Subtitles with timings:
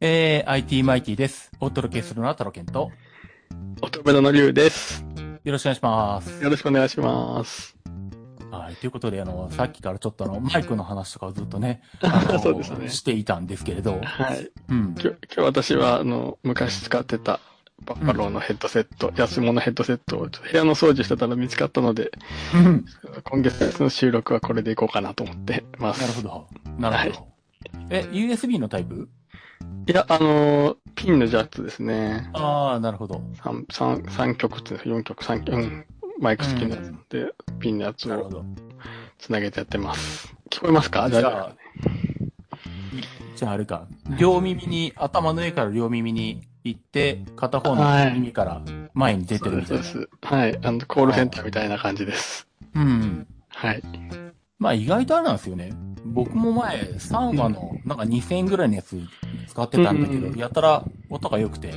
[0.00, 1.50] えー、IT マイティです。
[1.58, 2.92] お届けするのはタロケンと、
[3.82, 5.04] 乙女の竜です。
[5.42, 6.40] よろしくお願いします。
[6.40, 7.76] よろしくお願いします。
[8.52, 8.76] はい。
[8.76, 11.82] ということで、あの、さっきからちょっとあの、マイクの話とかをずっとね、
[12.40, 14.48] そうですねしていたんですけれど、はい。
[14.68, 14.94] うん。
[14.94, 17.40] 今日、今日私は、あの、昔使ってた
[17.84, 22.12] バッファローのヘッドセット、安物ヘッドセットを部屋の掃除してたら見つかったので、
[22.54, 22.84] うん
[23.24, 26.00] 今月の収録はこれでいこうかなと思ってます。
[26.02, 26.48] なるほど。
[26.78, 27.28] なるほど。
[27.90, 29.08] え、USB のタイプ？
[29.86, 32.28] いや、あのーピンのジャッツですね。
[32.32, 33.22] ああ、なるほど。
[33.42, 35.86] 三三三曲っていうんですか、4曲、3曲、うん。
[36.20, 38.44] マイク付きのやつで、ピンのやつを。
[39.18, 40.34] つなげてやってます。
[40.50, 41.08] 聞こえますか？
[41.08, 41.52] じゃあ、
[43.36, 43.86] じゃああれか、
[44.18, 48.60] 両耳に、頭の上から両耳に行って、片方の耳から
[48.94, 49.78] 前に出てるみたいな。
[49.78, 50.26] ですそうです。
[50.34, 50.58] はい。
[50.64, 52.48] あの、コールセンターみたいな感じです。
[52.74, 53.26] うん。
[53.50, 53.82] はい。
[54.58, 55.72] まあ意外とあれなんですよね。
[56.04, 59.00] 僕も前、3話の、なんか2000円ぐらいのやつ
[59.46, 61.72] 使ってたんだけど、うんやたら音が良くて、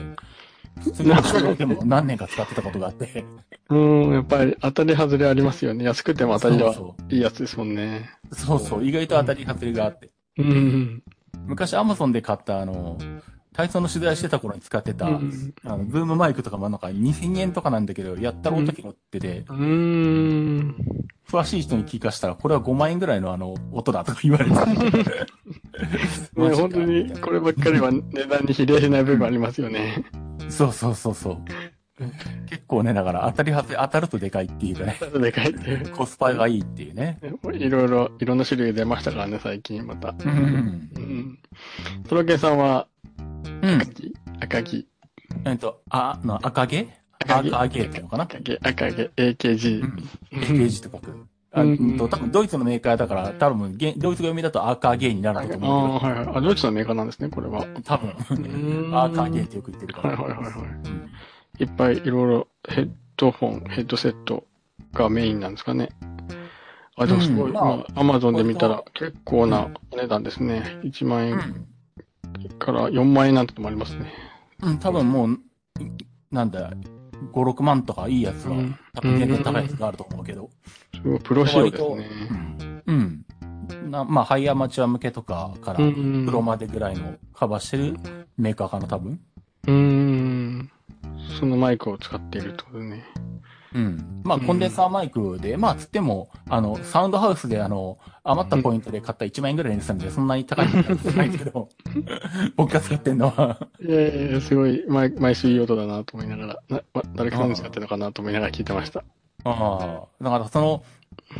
[0.83, 3.23] 普通の収録でも何年か使ってたことがあって。
[3.69, 5.85] うーん、やっぱり当たり外れありますよね。
[5.85, 8.09] 安くても当たりはそいいやつですもんね。
[8.31, 10.09] そうそう、意外と当たり外れがあって。
[10.37, 11.03] うん。
[11.45, 12.97] 昔アマゾンで買ったあの、
[13.55, 20.75] 体操の取材してた頃に使ってた、うんあの、ブームマイクとかもなんか2000円とかなんだけど、やったら音拾ってて、うーん。
[21.29, 24.51] 詳しい人に聞かしたら、これは5万円ぐらいのあの、音だとか言われて。
[26.35, 30.03] ね、本当にこればっかりは値段に比例しない部分ありますよね。
[30.49, 31.37] そうそうそうそう。
[32.49, 35.89] 結構ね、だから当たり外れ、当たるとでかいっていうかね、でかいっていう。
[35.89, 37.19] コスパがいいっていうね。
[37.53, 40.15] いろいろ、いろんな種類出ましたからね、最近また。
[40.17, 40.89] うん。
[40.95, 41.39] うん。
[42.07, 42.87] トロケンさんは
[43.45, 43.81] うん。
[43.81, 44.15] 赤木？
[44.39, 44.87] 赤木
[45.45, 46.87] えっと、あ、の、赤毛？
[47.19, 48.23] 赤毛赤毛っていうのかな？
[48.23, 49.85] 赤毛赤毛 AKG う。
[49.87, 49.95] ん。
[50.31, 51.27] AKG と書く。
[51.53, 56.37] あうん多分ドイツのメーカーだから、多分、げドイツ語読みだと赤毛になるとあ思うあ、はいはい。
[56.37, 57.61] あ、ドイツのメーカーなんですね、これは。
[57.63, 60.15] けど、多分、ん赤毛ってよく言ってるから。
[60.15, 60.53] はいはいはいはい。
[60.53, 61.09] うん
[61.59, 64.45] いっぱいいろいろヘッドホン、ヘッドセット
[64.93, 65.89] がメインなんですかね。
[66.95, 67.49] あ、でもすごい。
[67.49, 70.79] うんまあまあ、アマゾンで見たら結構なお値段ですね。
[70.83, 71.67] 1万円うん。
[72.49, 74.11] から4万円なんてのもありますね。
[74.61, 75.39] うん、多分もう、
[76.31, 80.49] なんだ、5、6万とかいいやつはうん、多分全然高いやつがあると思うけど。
[80.95, 82.09] すごいプロ仕様ですね。
[82.87, 83.25] うん。
[83.81, 83.91] うん。
[83.91, 87.95] なまあ、ハイアマチュア向けとかから、うんプロまでぐらいのカバーしてる
[88.37, 89.19] メーカーかな、多分。
[89.67, 90.71] うーん。
[91.39, 93.03] そのマイクを使っているってことね。
[93.73, 94.21] うん。
[94.23, 101.69] まあ、うんコンデンサーマイクで、まあ、つっても、あの、サウンドハウスで、あの、余ったポイントで買った1万円ぐらいにしたんで、そんなに高いんじゃないけど、
[102.55, 109.03] 僕が使ってんのは、いやいやいや、すごい、毎毎週いい音だなと思いながら、な、ま誰かさんに使ってるのかなと思いながら聞いてました。
[109.43, 110.83] ああ、だからその、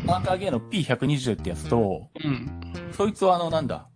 [0.06, 2.50] マーカーゲーの P120 ってやつと、うん。
[2.92, 3.88] そいつはあの、なんだ、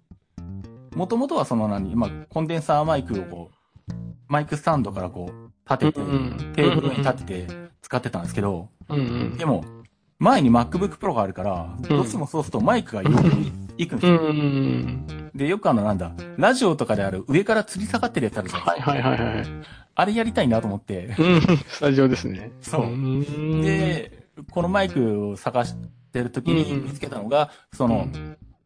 [0.95, 3.93] もともとはその何、まあ、コンデンサーマイクをこう、
[4.27, 9.37] マイクスタンドからこう、立てて、うんテーブルに立てて使ってたんですけど、うんうん。
[9.37, 9.63] でも、
[10.17, 14.33] 前に MacBook Pro があるから、どうしてもそうするとマイクが横に行くんですうよ。
[14.33, 15.31] ん。
[15.35, 18.91] で、よくあの、なんだ、ラジオとかである上から吊り下がってるやつあるじゃないですか。
[18.91, 19.45] はいはいはいはい。
[19.93, 21.15] あれやりたいなと思って。
[21.19, 21.41] うん。
[21.67, 22.51] スタジオですね。
[22.59, 25.75] そううん、で、このマイクを探し
[26.11, 28.07] てる時に見つけたのが、その、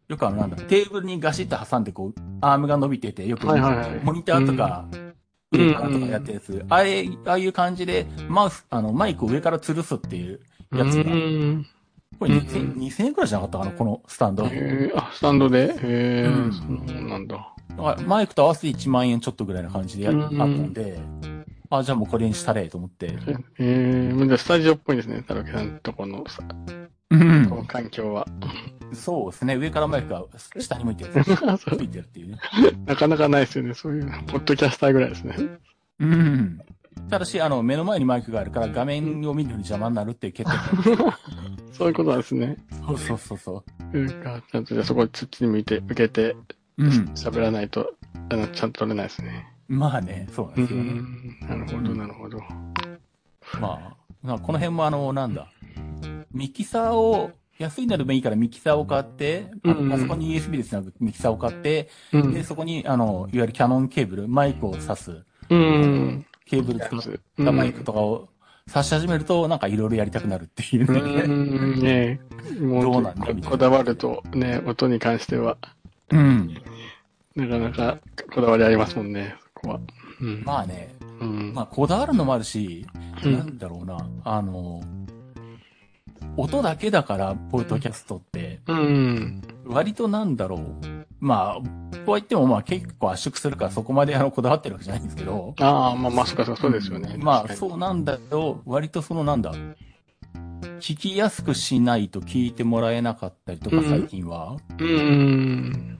[0.07, 4.87] よくあの、なんだ、テーブルにガシッと挟んでこう、アームが伸びてて、よく、モニターとか、
[5.51, 10.39] うん上からとかやってるやつ、あれ、ああいう感じで、マウス、あの、マイクを上から吊るすっていう
[10.75, 11.65] やつが、うん。
[12.19, 14.45] これ2000、2000円くらいじゃなかったかな、このスタンド。
[14.45, 15.73] へえあ、スタンドで？
[15.73, 16.53] へえ、うん。
[16.53, 17.55] そうなんだ。
[17.77, 20.99] らマイクと合わせて1万円ちょっとぐらいな感じでやうんあったんで、
[21.69, 23.07] あ、じゃあもうこれにしたれと思って。
[23.07, 23.11] へ
[23.59, 26.43] えじゃあスタジオっぽいですね、太郎さんのとこのさ、
[27.11, 28.27] うんこの環境は。
[28.93, 30.23] そうですね、上からマイクが
[30.59, 31.13] 下に向いてる。
[31.23, 32.39] そうついてるっていうね。
[32.85, 35.35] なかなかないですよね、そういう、ポッドキャスターぐらいですね。
[35.99, 36.61] うん。
[37.09, 40.45] ただし、あの、目の前にマイクがあるから画面を見るのに邪魔になるっていう欠。
[41.73, 42.57] そういうことなんですね。
[42.85, 43.97] そうそうそうそう。
[43.97, 46.35] なんか、ちゃんとじゃあそこそっちに向いて、受けて、
[46.77, 46.89] うん。
[47.15, 47.93] 喋らないと、
[48.29, 49.47] あの、ちゃんと取れないですね。
[49.67, 50.91] まあね、そうなんうですよね。
[50.93, 51.39] ん。
[51.41, 52.39] なるほど、なるほど。
[53.59, 55.47] まあ、まあこの辺もあの、なんだ。
[56.31, 66.25] ミキサーを、安いのでもいいからミキサーを買って、あうんのパソコンに USB でつなぐミキサーを買って、うんで、そこに、あの、いわゆるキャノンケーブル、マイクを挿す、うん。
[66.45, 67.01] ケーブル使っ
[67.45, 68.29] たマイクとかを
[68.69, 71.23] 挿し始めると、なんかいろいろやりたくなるっていううね。
[71.23, 72.19] ん、ね
[72.61, 75.57] も どうなんだみこだわると、ね、音に関しては、
[76.11, 76.55] うん。
[77.35, 77.99] なかなか
[78.33, 79.79] こだわりありますもんね、そこは。
[80.21, 80.43] うん。
[80.45, 81.53] まあね、うん。
[81.53, 82.85] まあ、こだわるのもあるし、
[83.23, 84.81] うんなんだろうな、あの、
[86.37, 89.41] 音だけだから、ポッドキャストって、うん。
[89.65, 90.59] 割となんだろう、
[91.19, 95.53] まあ、とは言ってもまあ結構圧縮するからそこまであのこだわってるわけじゃないんですけど。
[95.59, 97.15] ああ、まあまあ、そうかそうですよね。
[97.17, 99.53] まあ、そうなんだけど、割とそのなんだ、
[100.79, 104.57] 聞きやすくしないと聞いてもらえなかったりとか、うん最近は。
[104.79, 105.99] うーん。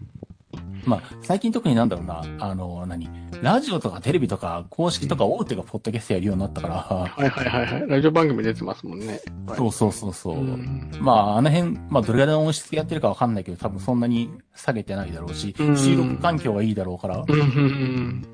[0.86, 3.10] まあ、最近特になんだろうな、あの、何
[3.42, 7.90] ラジオとかテレビとか公式とか大手がポッドキャストやるようになったから、はいはいはいはい。
[7.90, 9.22] ラジオ番組出てますもんね。
[9.56, 10.38] そうそうそうそう。
[10.38, 18.26] うんまあ、あの辺、まあ、どれぐらいの音質やってるかわかんないけど、多分そんなに下げてないだろうし、うん収録環境がいいだろうから、うん。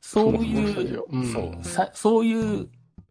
[0.00, 0.74] そういう
[1.32, 2.68] そうそう、いう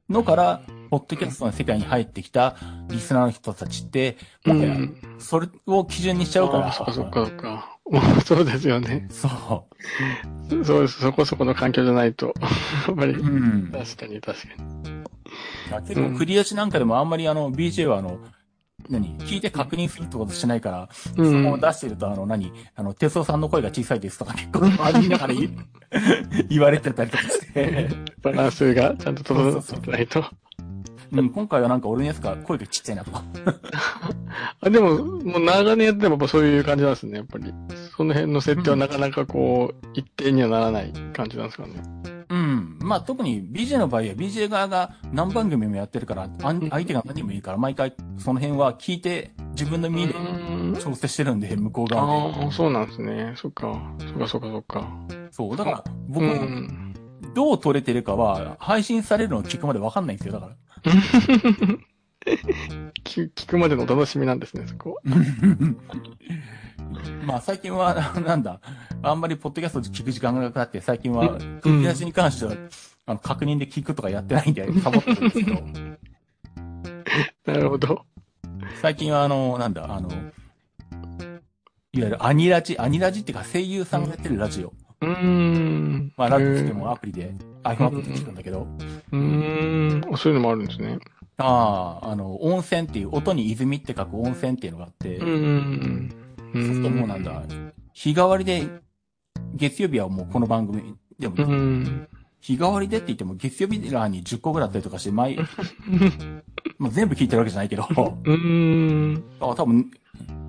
[0.10, 2.58] のから、ポッドキャストの世界に入ってきた
[2.90, 4.90] リスナーの人たちって、もは
[5.20, 7.80] それを基準にしちゃうから、そっかそっかそっか。
[7.92, 9.08] ま あそうですよね。
[9.12, 9.28] そ
[10.64, 11.02] そうです。
[11.02, 12.34] そこそこの環境じゃないと。
[12.88, 13.26] やっぱりう。
[13.26, 13.30] う。
[13.30, 13.72] ん。
[13.72, 15.84] 確かに確かに。
[15.88, 18.20] 結構、繰り出しなんかでもあんまりあの、BJ はあの、
[18.90, 19.18] 何？
[19.20, 21.62] 聞いて確認するってことしないから、うそこをん。
[21.62, 22.52] 出してると、あの、何？
[22.76, 25.34] あの、哲夫さんの声が小さいですとか結構、周りながら
[26.50, 27.90] 言われてたりとかして、
[28.24, 30.26] バランスがちゃんと整ってないと。
[31.14, 33.24] うん、今回はなんか俺のやつが声がちっちゃいなとか。
[34.62, 37.54] あでも、もう長年やってればやっぱそういう感じなんですね、やっぱり。
[37.98, 41.74] その辺の設定はなかなかこう、一定にはならない感じなんですかね。
[42.30, 42.78] うん。
[42.80, 52.40] まあ特に BJ の場合は BJ 側が何番組もやってるから、あん相手が何人もいるから、毎回その辺は聞いて自分の耳でうん調整してるんで、向こう側で。
[52.44, 53.34] ああ、そうなんですね。
[53.36, 53.82] そっか。
[54.00, 54.88] そっかそっかそっか。
[55.30, 55.58] そう。
[55.58, 56.91] だから、僕うもん。
[57.34, 60.56] どう撮れてるかは、配信されるのを聞くまでわかんないんですよ、だから。
[63.04, 65.02] 聞聞くまでのお楽しみなんですね、そこは。
[67.26, 68.60] まあ最近は、 なんだ、
[69.02, 72.54] あんまりポッドキャスト聞く時間がなくなって、最近は、うん繰り出しに関しては、
[73.06, 75.62] あの、確認で聞くとかやってないんで、サボってるんですけど、
[77.46, 78.06] なるほど。
[78.82, 81.40] 最近はあの、なんだ、あの、いわ
[81.94, 84.74] ゆるアニラジ、アニラジっていうか声優さんがやってるラジオ。
[85.02, 86.14] うーん。
[86.16, 87.34] まあ、ラジオってもアプリで、
[87.64, 88.68] iPhone アプリで聞くんだけど、
[89.12, 89.18] うー
[90.14, 90.18] ん。
[90.18, 91.00] そういうのもあるんですね。
[91.38, 96.10] ああ、あの、温泉っていう、音に泉って書く温泉っていうのがあって、うーん。
[96.54, 97.44] そうするともうなんだ、
[97.94, 98.68] 日替わりで、
[99.56, 102.08] 月曜日はもうこの番組、でもう、ん。
[102.42, 105.38] 日替わりでって言っても月曜日欄に10個ぐらいあったりとかして、毎、
[106.78, 109.24] まあ全部聞いてるわけじゃないけど、うーん。
[109.40, 109.92] あ多分、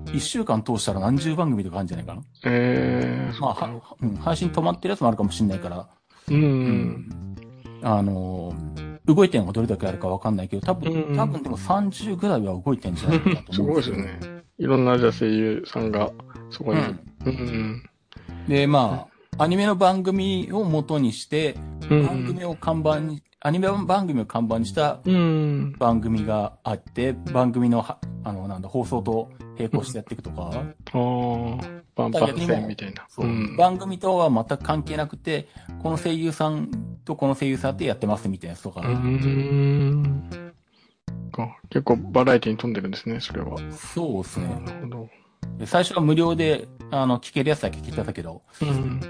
[0.05, 2.21] 1週間通したら何十番組とかあるんじゃないかな。
[2.45, 5.87] えー、まあ、はうん、配信止まってるやつもあるかもしれないから、
[6.29, 6.33] う。。
[6.33, 7.33] うん
[7.81, 14.43] あのー、動いてるのがどれだけあるかわかんないけど、多うん分、多分でも30ぐらいは動いてんじゃないかなとす思うんごい ですよね。
[14.57, 16.11] いろんなじゃあ声優さんが
[16.49, 16.79] そこに。
[16.79, 16.97] うん。
[17.25, 17.83] うん。
[18.47, 21.57] で、まあ、アニメの番組を元にして、
[21.89, 22.07] うん。
[22.07, 25.73] 番組を看板に、アニメ番組を看板にしたうん。
[25.77, 30.63] 番組があって、番組のは、あの、なんだ、放送と並行してやっていくとか、ああ、
[31.93, 33.05] バンバン戦みたいな。
[33.09, 33.57] そう、ん。
[33.57, 35.49] 番組とは全く関係なくて、
[35.81, 36.69] この声優さん
[37.03, 40.53] とこの声優さんでやってますみたいなやつとか、うーん。
[41.33, 43.57] か結構バラエティに富んでるんですね、それは。
[43.73, 44.47] そうですね。
[44.65, 45.09] なるほど。
[45.57, 49.01] で最初は無料で、あの、聞けるやつだけ聞いてたけど、うん。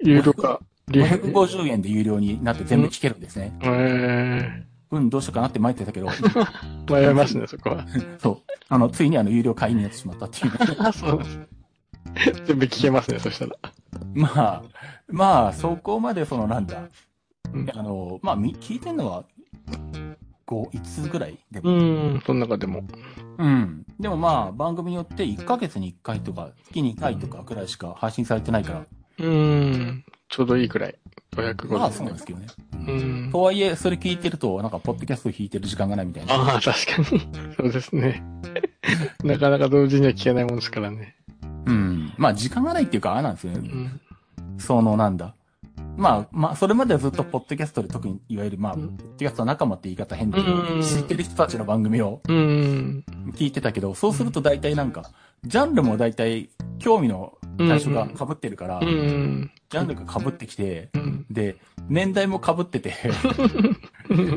[0.00, 0.60] 有料化。
[0.90, 3.56] リ550円で有料になって全部聞けるんですね。
[3.62, 7.86] えうん、どうしようかなって迷ってたけど、ー、 迷いますね、そこは。
[8.18, 8.38] そう。
[8.68, 10.52] あの、ついにあの、有料会員になってしまったっていう。
[10.78, 11.40] あ、 そうです。
[12.44, 13.56] 全部聞けますね、そしたら。
[14.14, 14.62] まあ、
[15.08, 16.88] まあ、そこまでそのなんだ、
[17.52, 19.24] うんあの、まあ、み聞いてんのは、
[20.46, 21.70] 5、5つぐらいでも。
[21.70, 21.74] う
[22.16, 22.82] ん、その中でも。
[23.38, 23.86] うん。
[24.00, 28.86] でもまあ、番組によって1ヶ月に1回とか、月に1回とかくらいしか配信されてないから、
[29.20, 30.94] うん、ちょうどいいくらい。
[31.36, 32.46] 550まあ、そうなんですけどね。
[32.72, 32.92] う
[33.28, 33.28] ん。
[33.30, 36.34] とはいえ、それ聞いてると、なんか、ポッドキャスト弾いてる時間がないみたいな。
[36.34, 37.28] ああ、確かに。
[37.56, 38.22] そうですね。
[39.22, 41.16] なかなか同時には聞けないもんですからね。
[41.66, 42.12] うん。
[42.16, 43.58] まあ、時間がないっていうか、あれなんですよね。
[43.58, 44.00] うん。
[44.58, 45.34] その、なんだ。
[45.96, 53.04] まあ、まあ、それまではずっとポッドキャストで特に、いわゆる、まあ、うんポッドキャスト仲間って言い方変だけど、うん知ってる人たちの番組をうん。
[53.34, 55.10] 聞いてたけど、そうすると大体なんか、
[55.44, 59.50] ジャンルも大体、興味の対象が被ってるから、うん。
[59.68, 61.26] ジャンルが被ってきて、うん。
[61.30, 61.56] で、
[61.88, 62.94] 年代も被ってて、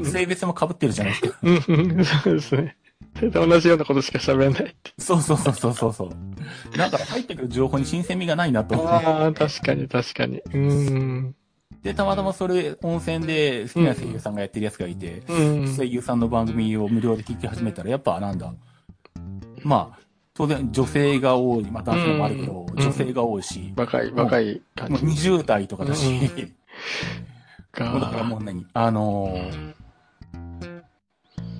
[0.03, 1.39] 性別も被ってるじゃないですか。
[1.41, 2.05] うん。
[2.05, 2.77] そうですね。
[3.15, 4.93] 大体同じようなことしか喋れないって。
[4.97, 6.77] そうそうそうそうそうそう。
[6.77, 9.05] だから入ってくる情報に新鮮味がないなと思って。
[9.05, 10.41] ああ、確かに確かに。
[10.53, 11.35] うん。
[11.81, 15.75] で、たまたまそれ、温泉で好きな声優さんがやってるやつがいて、うん。
[15.75, 18.53] 声優さんの番組を無料で聞き始めたら、やっぱなんだ。
[19.63, 19.99] まあ、
[20.35, 22.81] 当然女性が多い、まあ男性もあるけど、うん。
[22.81, 25.29] 女性が多いし、若い、若い感もうじ。
[25.29, 26.19] 20代とかだし、
[27.73, 28.65] だからもう何？
[28.73, 29.73] あのー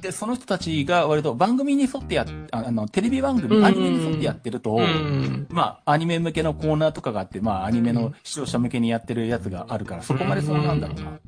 [0.04, 3.66] で、その人たちが割と番組に沿ってやっ、ああの、テレビ番組、うん。
[3.66, 5.48] アニメに沿ってやってると、うん。
[5.50, 11.20] まあ、アニメ向けのコーナーとかがあって、まあ、アニメの視聴者向けにやってるやつがあるから、そこまでそうなんだろうな。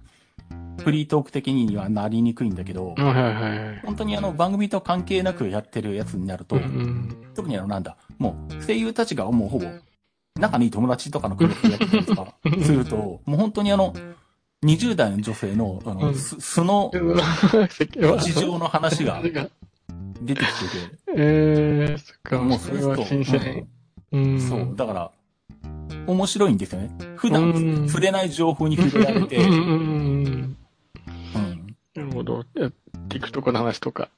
[0.84, 3.80] フリートーク的にはなりにくいんだけど、はいはいはい。
[3.86, 7.32] 本当にあの、番組と関係なくやってるやつになると、うん。
[7.34, 9.68] 特にあの、なんだ、もう、声優たちがもうほぼ、
[10.40, 13.94] 仲のいい友達とかのグループでやってたりとかすると、もう本当にあの、
[14.64, 20.46] 20代の女性の、あの、うんす素の事情の話が出てきて
[21.16, 23.68] えー、そっか、て、もうそれすると、新鮮。
[24.12, 24.18] う。
[24.18, 25.12] うんんそう、だから、
[26.08, 26.92] 面白いんですよね。
[27.16, 29.62] 普段うん触れない情報に触れられて、うんうんう
[30.30, 30.58] ん。
[31.96, 32.42] うんなるほど。
[32.56, 32.72] いや
[33.10, 34.10] TikTok の話とか、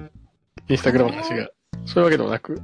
[0.68, 1.50] インスタグラムの話が、
[1.86, 2.60] そういうわけではなく？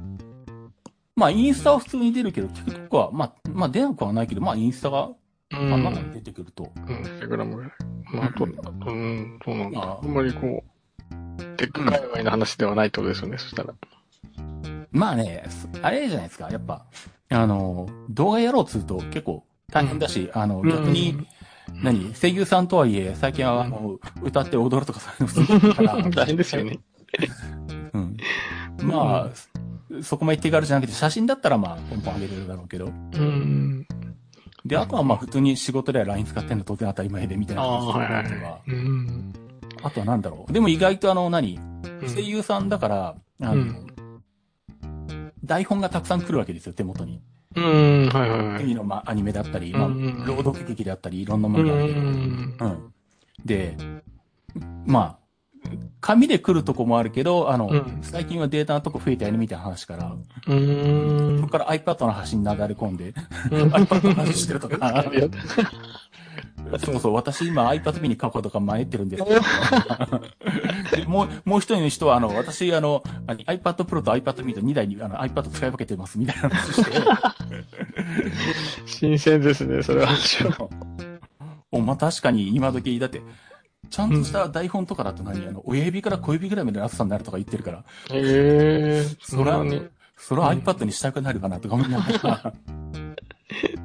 [1.15, 5.15] まあ、インスタは普通に出るけど、TikTok は、まあ、まあ、出なくはないけど、まあ、インスタが、う
[5.51, 6.11] あんなのん。
[6.11, 7.71] 出てくると、うん、インスタグラムぐらい。
[8.13, 9.81] まあ、あと、うんそうなんだ。
[9.81, 10.63] ああんまりこ
[11.11, 13.73] う、テック界隈の話ではないってことですよね、そしたら。
[14.91, 15.43] まあね、
[15.81, 16.85] あれじゃないですか、やっぱ、
[17.29, 21.27] あの、動画やろうとすると結構大変だし、あの、逆に、
[21.75, 26.79] 何、声優さんとはいえ、最近は、あの、歌って踊るとかそういうの から、大変ですよね。
[27.93, 28.17] うん。
[28.83, 32.85] まあ、そこまで手軽じゃなくて、写真だったらまあ、ポンポン上げれるだろうけど。
[32.85, 33.85] うん。
[34.65, 38.71] で、あとはまあ、普通に仕事では LINE 使ってんの当然当たり前で、みたいなああ、感はいはいじではい。
[38.71, 39.33] うん。
[39.81, 40.53] あとはなんだろう。
[40.53, 41.59] でも意外とあの、何？
[42.13, 43.85] 声優さんだから、あの、うん
[45.45, 47.23] 台本がたくさん来るわけですよ、手元に。
[47.55, 48.59] うん、はいはいはい。
[48.61, 52.01] 次の、まあ、アニメだったり、まあ、うん朗読劇であったり、いろんなもうのがあるけど。
[52.01, 52.05] ん。
[52.59, 52.93] うん。
[53.43, 53.77] で、
[54.85, 55.19] まあ、
[56.01, 61.47] 紙で来るとこもあるけど、あの、うん最近はデータのとこ増えたよねみたいな話から、うそんこ。
[61.49, 63.13] から iPad の端に流れ込んで、
[63.49, 65.05] iPad の話してるとか、
[66.79, 69.41] そうそう、私今 iPad mini 買うことか迷ってるんですけど、
[70.95, 76.91] でもう、もう一人の人は、あの、私、あの、あ iPad Pro と iPad mini と2台にあの iPad 使い分けてますみたいな話して、
[78.85, 80.09] 新鮮ですね、それは。
[81.71, 83.21] お、まあ、確かに今時、だって、
[83.89, 89.03] ちゃんとした台本とかだと何、あの、親指から小指ぐらいまでの厚さになるとか言ってるから、へえ。
[89.21, 89.63] それは
[90.19, 92.53] それは iPad にしたくなるかなとか思いながら、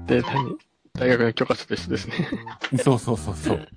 [0.07, 0.57] データに、
[0.97, 2.15] 大学の教科書と一緒ですね。
[2.83, 3.69] そうそうそうそう。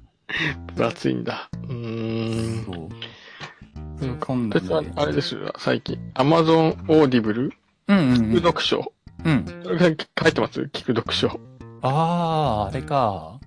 [0.75, 1.49] 分厚いんだ。
[1.63, 2.65] うーん。
[2.65, 4.07] そう。
[4.07, 4.91] うんこんな私はんで。
[4.95, 5.97] あれですよ、最近。
[6.13, 7.49] Amazon Audible、
[7.87, 8.41] うんうんう聞くん。
[8.41, 8.93] 読書。
[9.25, 9.45] うん。
[9.63, 9.85] それが
[10.23, 10.61] 書いてます？
[10.71, 11.39] 聞く読書。
[11.81, 13.39] ああ、あれか。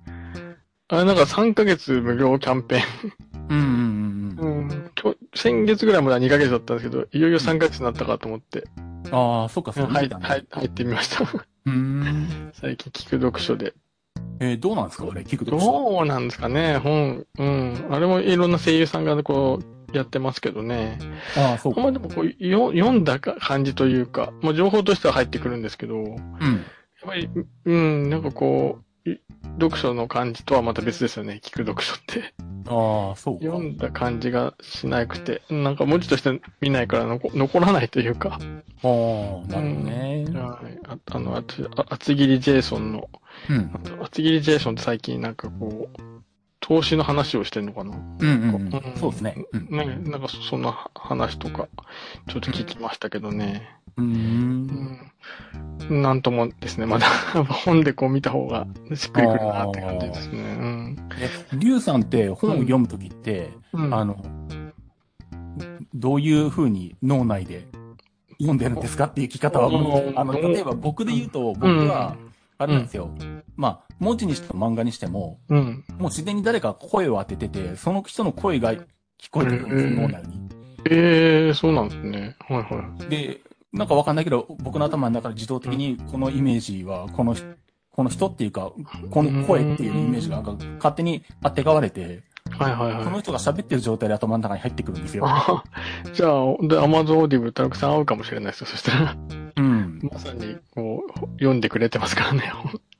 [0.88, 2.82] あれなんか3ヶ月無料キャンペ
[3.48, 4.68] うんうんうんーン。
[4.70, 4.90] うん。
[5.00, 8.64] 今日、先月ぐらいまでは2ヶ月だったんですけど、いよいよ3ヶ月になったかと思って、
[9.04, 9.14] うん。
[9.14, 10.08] ああ、そっか、そうはい。
[10.08, 11.24] はい、入ってみました。
[11.66, 12.50] うーん。
[12.52, 13.74] 最近聞く読書で。
[14.40, 15.06] えーどうなんですか？
[15.10, 15.58] あれ、聞くと。
[15.58, 16.78] どうなんですかね？
[16.78, 17.86] 本、うん。
[17.90, 20.98] あれもいろんな声優さんがこう、やってますけどね。
[21.36, 21.80] ああ、そうか。
[21.80, 26.64] までもこう、よ読んだか感じというか、まあ情報としては入ってくるんですけど、やっうん。
[27.02, 27.28] ぱり、
[27.64, 28.84] うん、なんかこう、い
[29.58, 32.34] 読書の感じとはまた別ですよね、聞く読書って。
[32.66, 33.44] ああ、そうか。
[33.44, 38.38] 読んだ感じがしなくて、なんか文字として見ないから残残らないというか。
[38.38, 40.24] ああ、なるほどね。
[40.32, 40.78] はい。
[40.86, 43.08] ああの、厚切りジェイソンの、
[43.48, 43.70] うん。
[44.02, 46.00] 厚切りジェイソンって最近なんかこう、
[46.60, 47.96] 投資の話をしてんのかな？
[47.96, 48.94] うんうんうん。
[48.96, 49.34] そうですね。
[49.52, 49.66] うん。
[49.70, 51.68] ね、なんかそそんな話とか、
[52.28, 53.79] ちょっと聞きましたけどね。
[53.96, 54.66] うん
[55.90, 56.02] ん。
[56.02, 57.06] なんともですね、まだ
[57.64, 60.38] 本でこう見た方がしっくりくるなって感じですね。
[60.38, 60.96] うん。
[61.20, 64.22] え、リュウさんって本を読むときって、うんあの、
[65.94, 67.66] どういう風に脳内で
[68.38, 69.04] 読んでるんですか？
[69.06, 72.16] っていう聞き方は思うんですけど、あの、例えば僕で言うと、僕は、
[72.58, 73.10] あれなんですよ。
[73.56, 75.84] まあ、文字にしても漫画にしても、うん。
[75.98, 78.84] もう自然に誰か声を当ててて、その人の声が聞
[79.30, 80.40] こえてくるんですよ、うん脳内に。
[80.90, 82.36] ええー、そうなんですね。
[82.48, 83.40] はいはで、
[83.72, 87.46] なんかわかんないけど、僕の頭の中で自動的にこのイメージは、この人、
[87.92, 88.72] この人っていうか、
[89.10, 92.52] この声っていうイメージがなんか勝手にあてがわれて、い。
[92.52, 93.04] はいはいはい。
[93.04, 95.24] その人が喋ってる状態で頭の中に入ってくるんですよ。
[95.26, 95.62] あ
[96.12, 98.66] じゃあ、で、アマゾンオーディブルたくさん合うかもしれないですよ。
[98.66, 99.16] そしたら、
[99.56, 100.00] うん。
[100.10, 102.52] まさに、こう、読んでくれてますからね、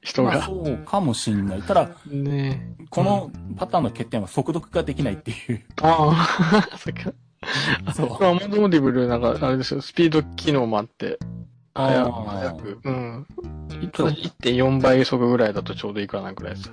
[0.03, 0.43] 人まあが。
[0.43, 1.63] そうかもしんない。
[1.63, 5.65] ただ、ねこのパターンの欠点は速読ができないっていう。
[5.83, 6.27] あ
[6.73, 7.05] あ、 さっき
[7.95, 8.25] そう。
[8.25, 11.19] アマゾンオーディブルなんか、あれですよ、スピード機能もあって、
[11.75, 13.27] 早早く、うん。
[13.81, 16.73] 1.4倍速ぐらいだとちょうどいいかなぐらいです。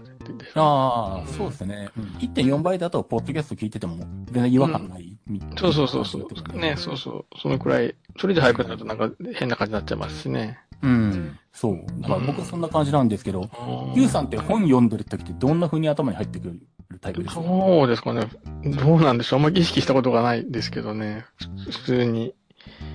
[0.56, 1.90] ああ、そうですね。
[2.20, 3.98] 1.4倍だと、ポッドキャスト聞いてても、
[4.32, 5.18] 全然違和感ない。
[5.58, 6.58] そうそうそうそう。
[6.58, 7.26] ね、そうそう。
[7.42, 10.60] そのくらい、それで早くなるとなんか変な感じになっちゃいますしね。
[10.82, 11.38] うん。
[11.54, 11.86] そう。
[12.02, 13.50] だから僕はそんな感じなんですけど、
[13.96, 16.60] ゆうさんって本読んでる時ってどんな風に頭に入ってくる
[16.90, 18.28] タタイプですかそうですかね。
[18.64, 19.40] どうなんでしょう。
[19.40, 21.26] あんまり意識したことがないですけどね。
[21.66, 22.34] ふ普通に。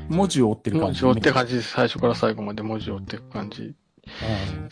[0.09, 1.03] 文字を追ってる感じ。
[1.05, 1.71] 文字を追って感じです。
[1.71, 3.63] 最初から最後まで文字を追っていく感じ。
[3.63, 3.75] うん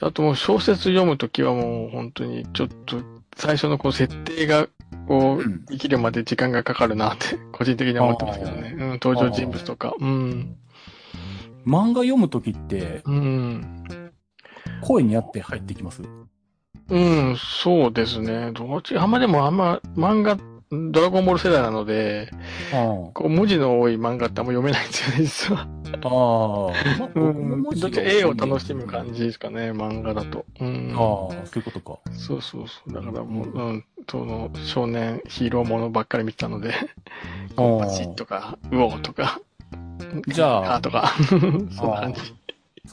[0.00, 3.00] あともう小説読むときはもう本当にちょっと
[3.36, 4.66] 最初のこう設定が
[5.06, 8.74] こううん生きるまで時間がかかるなって 個人的には思ってますけどね。
[8.76, 9.94] うん、登場人物とか。
[9.98, 10.56] うん。
[11.66, 13.84] 漫画読むときって、うん。
[14.80, 16.02] 声に合って入ってきます？
[16.90, 16.98] う
[17.32, 18.50] ん、そうですね。
[18.52, 20.36] どっち、あんまでもあんま漫画、
[20.72, 22.30] ドラゴンボール世代なので、
[22.72, 22.76] あ
[23.12, 25.68] こう文字の多い漫画ってあんま読めないんですよね、実は。
[27.00, 27.04] あ。
[27.04, 27.62] あうん。
[27.62, 30.44] どっちか絵を楽しむ感じですかね、漫画だと。
[30.60, 30.92] うん。
[30.94, 31.98] ああ、そういうことか。
[32.12, 32.92] そうそうそう。
[32.92, 36.72] だからもう、うん、その、少年ヒーローものばっかり見てたので、
[37.56, 39.40] ああバチッとか、ウオーとか、
[40.28, 41.12] じゃああーとか、
[41.76, 42.20] そんな感じ。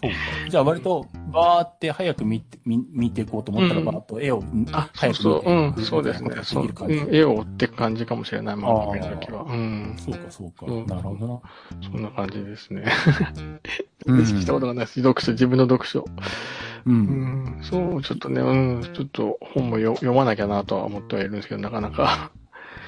[0.02, 0.18] そうか。
[0.50, 6.30] じゃあ割と、バーって早く見て、見見ていこうと思ったら、うんバーっと絵を、あ、そう早くそう、うん、見てそうですね。
[6.30, 6.66] でそう。
[6.66, 9.44] うん、絵を追っていく感じかもしれない、漫画見るときは。
[9.44, 9.96] うん。
[9.98, 10.66] そうか、そうか。
[10.68, 11.40] うんなるほどな。
[11.92, 12.86] そんな感じですね。
[14.06, 15.02] うん 意識したことがないです。
[15.02, 16.02] 読書、自分の読書。
[16.02, 16.06] う。
[16.86, 22.32] うんん、そう、ちょっとね、うん、ちょっと本もよ読まなきゃなとは思ってはいるんですけど、なかなか。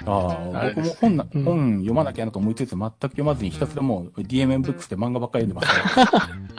[0.06, 6.34] ああ、僕も本な、うん本読まなきゃなと思いつつ、全く読まずにひたすらもう DMM ブックスで漫画ばっかり読んでますから。
[6.34, 6.50] うん、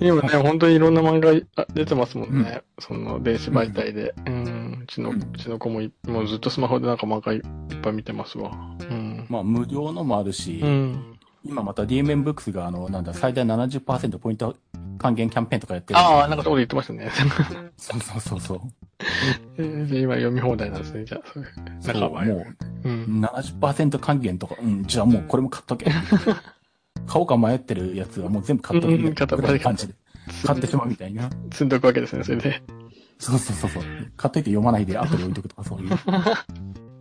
[0.00, 1.30] 今ね、本当にいろんな漫画
[1.62, 2.62] あ出てますもんね。
[2.78, 4.14] その、電子媒体で。
[4.26, 8.52] うん、うちの、ううんちの子もい、もうずっとスマホでなんか漫画いっぱい見てますわ。
[8.80, 9.26] うん。
[9.28, 11.18] まあ、無料のもあるし、うん。
[11.44, 14.56] 今また DMM ブックスが、あの、なんだ、最大70%ポイント
[14.98, 17.10] 還元キャンペーンとかやってるああ、なんかそこで言ってましたね。
[17.76, 18.60] そうそうそうそう。
[19.56, 21.30] えーじゃあ今読み放題なんですね、じゃあ。
[21.32, 21.46] それ
[21.80, 22.46] そう、仲間も
[22.84, 23.24] うう、ん。
[23.24, 25.90] 70%還元とか、うん、じゃあもうこれも買っとけ。
[27.06, 28.94] 買おうか迷ってるやつはもう全部買っとけ。
[28.94, 29.94] うん買っとけぐらいの感じで。
[30.44, 31.28] 買ってしまうみたいな。
[31.50, 32.62] 積んどくわけですね、それで。
[33.18, 33.82] そうそうそうそう。
[34.16, 35.98] 買っといて読まないで後で置いとくとかそういう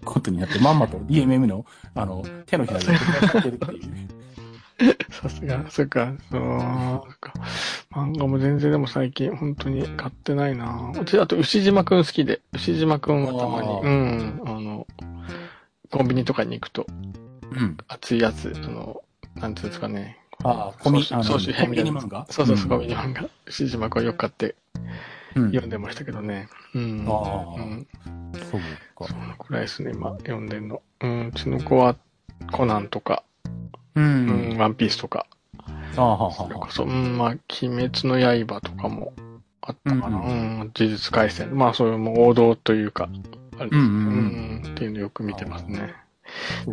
[0.03, 1.65] ことになって、まんまと DMM の、
[1.95, 2.99] あの、手のひらでや
[3.39, 4.19] ってるっていう。
[5.09, 6.41] さすが、そっか、そう、
[7.19, 7.33] か。
[7.91, 14.87] 漫画も全然でも最近本当に買ってないなうち、あと牛島くん好きで、牛島くんはたまに、うん、あの、
[15.91, 16.85] コンビニとかに行くと、
[17.51, 17.77] うん。
[17.87, 19.01] 熱いやつ、その、
[19.35, 20.17] なんていうんですかね。
[20.43, 23.29] ああ、コミ、あの、総集コ編みたいなミニ漫画そうそうそう、コンビニ漫画。
[23.45, 24.55] 牛島くんよく買って
[25.35, 25.47] うん。
[25.49, 26.47] 読んでましたけどね。
[26.73, 27.05] うん。
[27.07, 27.87] あーうん。
[28.51, 28.61] そう
[29.07, 29.17] かそ。
[29.17, 30.81] のくらいですね、今、読んでんの。
[31.01, 31.95] うん、うちの子は、
[32.51, 33.23] コナンとか、
[33.95, 34.01] う。
[34.01, 35.25] うんん、ワンピースとか、
[35.97, 37.41] ああ、はあはそれこそ、うん、まあ、鬼
[37.89, 39.13] 滅の刃とかも
[39.61, 40.17] あったかな。
[40.17, 41.55] ううんん、呪術廻戦。
[41.55, 43.09] まあ、そういうもう王道というか、
[43.57, 43.81] あれですね。
[43.81, 45.93] うんうんうん、っていうのよく見てますね。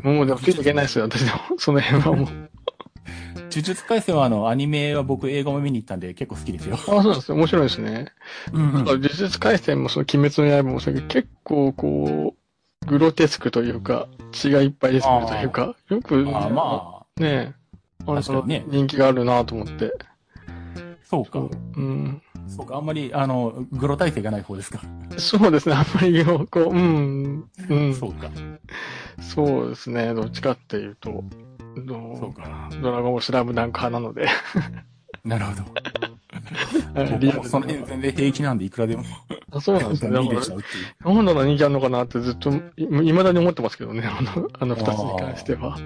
[0.05, 1.59] あもう、でも、ついていけないですよ、私でも。
[1.59, 2.46] その辺はもう。
[3.51, 6.77] 呪術廻戦はあの、アニメは僕映画も見に行ったんで結構好きですよ。
[6.77, 7.39] あ、そうなんですね。
[7.39, 8.13] 面白いですね。
[8.53, 17.55] うんなんか、呪術廻戦も、その、鬼滅の刃もそうだけど、結構、こう、グロテスクというか、血がいっぱい出てくるというか、よく、ああ、まあ、ねえ、
[18.07, 19.93] あの確かにね人気があるなと思って。
[21.03, 21.39] そうか。
[21.41, 22.23] うん。
[22.49, 24.81] そうか、あんまり、あの、グロ体制がない方ですか。
[25.19, 27.95] そうですね、あんまり、こう、うん、うん。
[27.95, 28.31] そうか。
[29.21, 31.25] そうですね、どっちかっていうと、
[31.81, 32.69] どそうか。
[32.81, 34.29] ドラゴンボールスラムダンク派なので、
[35.25, 35.65] なるほど。
[37.19, 39.05] リアその辺全然平気なんでいくらでも
[39.53, 40.11] あそうなんですね。
[40.11, 40.35] なんだ
[41.35, 45.79] ろう人気あるのかなってずっと、い未だに思ってますけどね、あの、あの二つに関しては。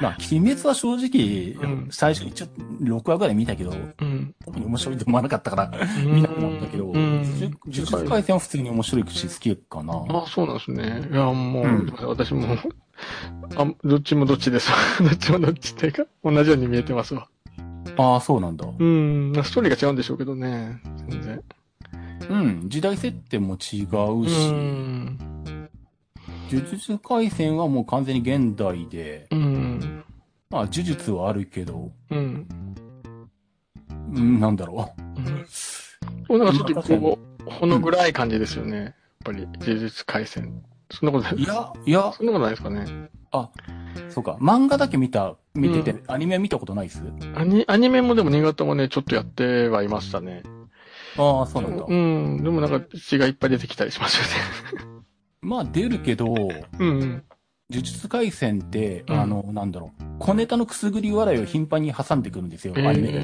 [0.00, 2.46] まあ、鬼滅は正直、うん最初一応
[2.82, 4.34] 6話ぐらい見たけど、うん。
[4.44, 5.70] 特に面白いと思わなかったから、
[6.04, 10.04] 見なくなったけど、うん呪術廻戦は普通に面白いし好きかな。
[10.08, 11.08] あ、そうなんですね。
[11.10, 12.56] いや、もう、うん私も、
[13.56, 14.70] あ、どっちもどっちです。
[15.02, 17.28] どっちもどっちっていうか、同じように見えてますわ。
[17.96, 18.66] ああ、そうなんだ。
[18.66, 21.42] うん、ストーリーが違うんでしょうけどね、全然。
[22.28, 25.18] うん、時代設定も違ううし、ん。
[26.50, 30.04] 呪術廻戦はもう完全に現代で、うん。
[30.50, 32.46] まあ、呪術はあるけど、うん。
[34.14, 34.92] うん、なんだろ
[36.28, 36.38] うん。
[36.38, 38.76] なんかちょっとこう、ほの暗い感じですよね。
[38.76, 40.62] やっぱり、呪術廻戦。
[40.90, 41.36] そんなことなう。
[41.36, 43.10] いいや、いや、そんなことないですかね。
[44.08, 47.02] そうか、漫画だけ見た、見てて、アニメは見たことないっす？
[47.34, 50.42] アニ、アニメもでも新潟はね、ちょっとやってはいましたね。
[51.18, 51.84] ああ、そうなんだ。
[51.86, 52.42] うん。
[52.42, 54.24] でもなんか血がいっぱい出てきたりしますよ
[54.84, 54.94] ね。
[55.42, 57.00] まあ、出るけど、うん。
[57.68, 63.14] 呪術廻戦って、うんあの、なんだろう、小ネタのくすぐり笑いを頻繁に挟んでくるんですよ、アニメで。
[63.14, 63.20] え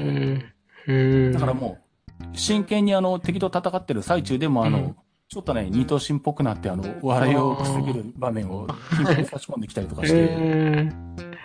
[0.87, 1.31] ー、へえ。
[1.31, 1.79] だからも
[2.19, 4.95] う、真剣にあの、敵と戦ってる最中でもあの、うん
[5.33, 10.35] ちょっとね、二頭身っぽくなって、あの、笑いをくすぐる場面を頻繁に差し込んできたりとかして。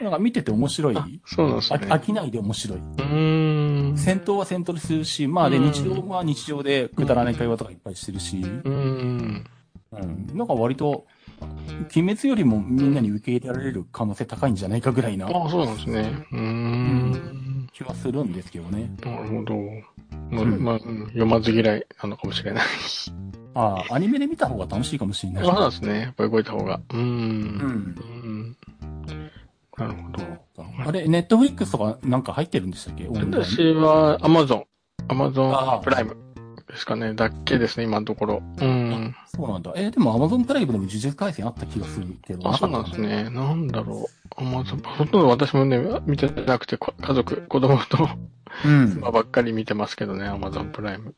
[0.03, 0.97] なんか見てて面白い。
[0.99, 1.87] あ、そうなんですね。
[1.91, 2.79] あ飽きないで面白い。
[2.79, 3.97] うーん。
[3.97, 9.47] 戦闘は戦闘でするし、まあで、うん日常は日常でくだらない会話とかいっぱいしてるし、うーん。
[9.93, 10.37] うん。
[10.37, 11.07] なんか割と、
[11.97, 16.27] 鬼滅よりもみんなに受け入れられる可能性高いんじゃないかぐらいなああ、そうなんですね。
[16.31, 17.69] うーん。
[17.73, 18.91] 気はするんですけどね。
[19.03, 19.55] なるほど。
[20.31, 22.65] まあ、うんまあ、うん読まず嫌いなのかもしれない。
[23.55, 25.45] ああ、アニメで見た方が楽しいかもしれない。
[25.45, 26.01] そうなんですね。
[26.01, 26.81] やっぱり動いた方が。
[26.93, 27.03] うんん。
[27.03, 27.05] う
[28.29, 28.57] ん。
[29.77, 30.67] なるほど。
[30.87, 33.07] あれ、ネットフリックスとかなんか入ってるんでしたっけ？
[33.09, 33.45] オンライン？
[33.45, 34.65] 私は Amazon。
[35.09, 36.17] あ Amazon あプライム
[36.69, 37.15] ですかね。
[37.15, 38.43] だけですね、今のところ。
[38.61, 39.15] うん。
[39.27, 39.73] そうなんだ。
[39.77, 42.49] えーでも Amazon プライムでも呪術回戦あった気がするけど。
[42.49, 43.31] あ、そうなんですね。
[43.31, 44.41] なんだろう。
[44.41, 48.09] Amazon、ほとんど私もね、見てなくて、こ家族、子供と
[48.65, 48.91] うん。
[48.93, 51.15] 妻ばっかり見てますけどね、Amazon プライム。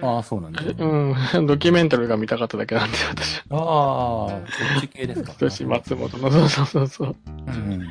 [0.00, 0.62] ああ、そうなんだ。
[0.62, 3.58] うん、 ドキュメンタルが見たかっただけなんで、私は。
[3.58, 4.40] ああ、
[4.74, 5.32] そっち系ですか。
[5.32, 7.16] 私、松本の、そうそうそうそう。
[7.46, 7.88] うん。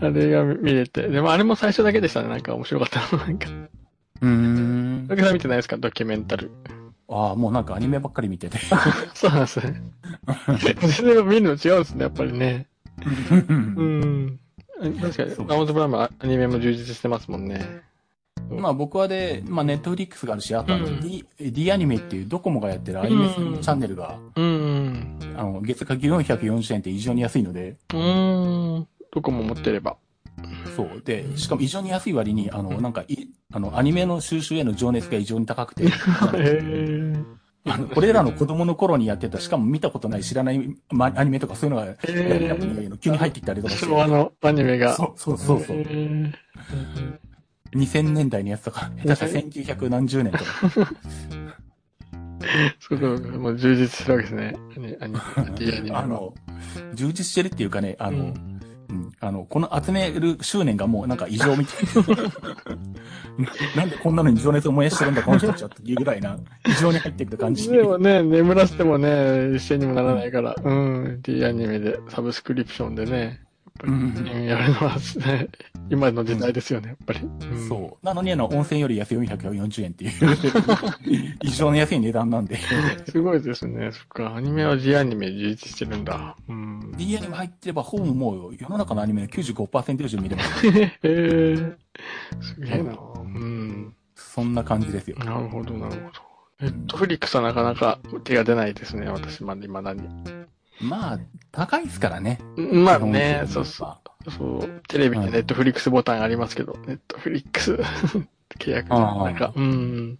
[0.00, 1.08] あれが見れて。
[1.08, 2.28] でもあれも最初だけでしたね。
[2.28, 3.22] なんか面白かったの。
[3.24, 3.46] なんか。
[4.20, 5.16] うーんだ。
[5.16, 5.76] けさん見てないですか？
[5.76, 6.50] ドキュメンタル。
[7.08, 8.58] ああ、もうなんかアニメばっかり見てて。
[9.14, 9.80] そうなんですね。
[10.58, 12.66] 全然見るの違うんですね、やっぱりね。
[13.76, 14.38] うん。
[15.00, 17.82] 確かに、そう Amazon プライムはアニメも充実してますもんね。
[18.50, 25.18] まあ僕はで、まあネットフリックスがあるし、あとうん D、D アニメっていうドコモがやってるアニメチうんャンネルが、うん。
[25.36, 28.86] あの、月額440円って異常に安いので、うん。
[29.12, 29.96] どこも持ってれば。
[30.76, 31.02] そう。
[31.04, 35.84] で、しかも異常に安い割に、あの、なんかい、あの、アニメの収集への情熱が異常に高くて、
[37.68, 43.86] あのこれらの子供の頃にやってた、しかも見たことない知らない、ま、アニメとかそういうのが、へー急に入ってきたりとかして。
[43.86, 44.94] 昭和のアニメが。
[44.94, 45.82] そうそうそうそうへ。
[45.82, 46.32] ー
[47.74, 49.32] 2000年代のやつとか、下手したら
[49.76, 50.44] 1900何十年とか。
[52.78, 54.56] そうそう、もう充実してるわけですね。
[55.00, 55.20] アニメ、
[55.58, 55.98] D アニメは。
[56.00, 56.34] あの、
[56.94, 58.55] 充実してるっていうかね、あの、うん
[58.88, 59.12] うん。
[59.20, 61.84] あの、この集める執念がもうなんか異常みたい。
[62.16, 62.22] な。
[63.76, 67.70] なんでこんなのに情熱を燃やしてるんだ、この人たちはっていうぐらいな、異常に入ってくる感じ。
[67.70, 73.45] でもね、眠らせてもね、一緒にもならないから、うん、D アニメで、サブスクリプションでね、
[73.76, 75.48] ぱり、うんうんやるのはね、
[75.90, 77.20] 今の時代ですよね、やっぱり。
[77.20, 78.06] うんそう。
[78.06, 80.12] なのに、あの、温泉より安い440円っていう、
[81.42, 82.58] 異常に安い値段なんで。
[83.08, 83.90] すごいですね。
[83.92, 86.36] そっか、アニメは D アニメ充実してるんだ。
[86.48, 86.92] うん。
[86.96, 90.66] D アニメ入ってれば、ほぼもう世の中のアニメの95%以上見れます。
[90.70, 91.56] へえ、
[92.40, 92.96] すげえな。
[93.18, 93.94] うん。
[94.14, 95.16] そんな感じですよ。
[95.18, 96.26] なるほど、なるほど。
[96.60, 100.02] ネットフリックスはなかなか手が出ないですね、私まで未だに。
[100.80, 101.18] まあ、
[101.52, 102.40] 高いですからね。
[102.56, 104.30] まあね、そうそう。
[104.30, 107.74] そう、テレビにネットフリックスボタンありますけど、ネットフリックス
[108.58, 110.18] 契約なんか、うん。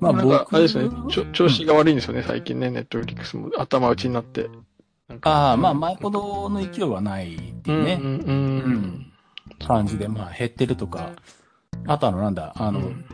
[0.00, 0.90] まあ僕あれですね、
[1.32, 4.50] 調子が悪いんですよね、最近ね、ネットフリックスも頭打ちになって。
[5.22, 7.98] ああ、まあ、前ほどの勢いはないっていうね。
[8.02, 9.12] うん、うん、うん。
[9.66, 11.12] 感じで、まあ減ってるとか、
[11.86, 13.04] あとあのなんだ、あの、うん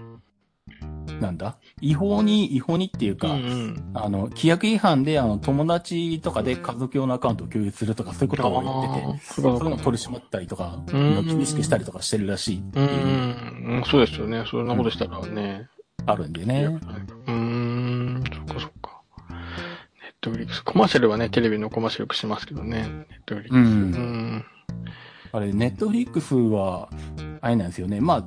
[1.20, 1.56] なんだ？
[1.80, 14.44] 違法に、違法にっていうか、うんあの、規約違反で、あの、友達とかで家族用のアカウントを共有するとか、そういうことを言ってて、そういうのを取り締まったりとか、うん厳しくしたりとかしてるらしいってういう、ん、そうですよね。
[14.50, 15.68] そんなことしたらね。
[16.06, 16.64] あるんでね。
[16.64, 19.02] うーん、そっかそっか。
[19.30, 20.62] ネットフリックス。
[20.64, 22.82] コマーシャルはね、テレビのコマーシャルよくしますけどね。
[22.82, 23.58] ネットフリックス。
[23.58, 23.66] うんう
[23.98, 24.44] ん。
[25.32, 26.88] あれ、ネットフリックスは、
[27.40, 28.00] あれなんですよね。
[28.00, 28.24] まあ、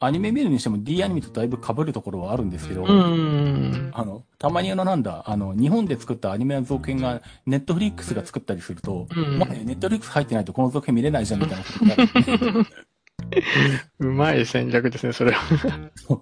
[0.00, 3.90] アニメ見るにしても D アニメとだいぶ被るところはあるんですけど、うん。
[3.92, 11.96] あの、たまにあのなんだ、あの、日本で作ったアニメの続編が、ネットフリックスが作ったりすると、うんまあね、ネットフリックス入ってないとこの続編見れないじゃんみたいなことにな
[12.62, 12.66] る。
[13.98, 15.40] うまい戦略ですね、それは。
[15.96, 16.20] そう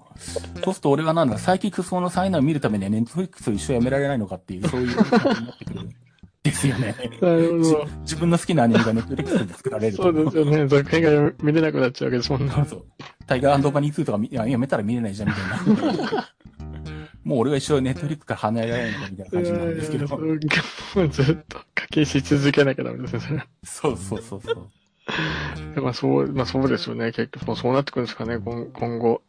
[0.62, 5.90] そうすると俺はなんだ、サイキックス4のサイナーを見るためにはネットフリックスを一生やめられないのかっていう、そういう感じになってくる。
[6.50, 6.94] ですよね。
[7.20, 7.86] なるほど。
[8.02, 10.02] 自分の好きなアニメがネットフリックスで作られると。
[10.02, 10.66] そうですよね。
[10.66, 12.52] 続編が見れなくなっちゃうわけですもんね。
[12.54, 12.84] そうそう。
[13.26, 16.28] タイガーバニー2とか見いややめたら見れないじゃんみたいな。
[17.24, 20.06] もう俺は一生ネットフリックスから離れられないみたいな感じなんですけど。
[20.06, 20.36] いやいや
[20.94, 23.42] もうずっと課金し続けなきゃダメですね、それ。
[23.64, 25.82] そうそうそうそう。
[25.82, 27.06] まあそう、まあそうですよね。
[27.06, 29.22] 結局、もうそうなってくるんですかね、今今後。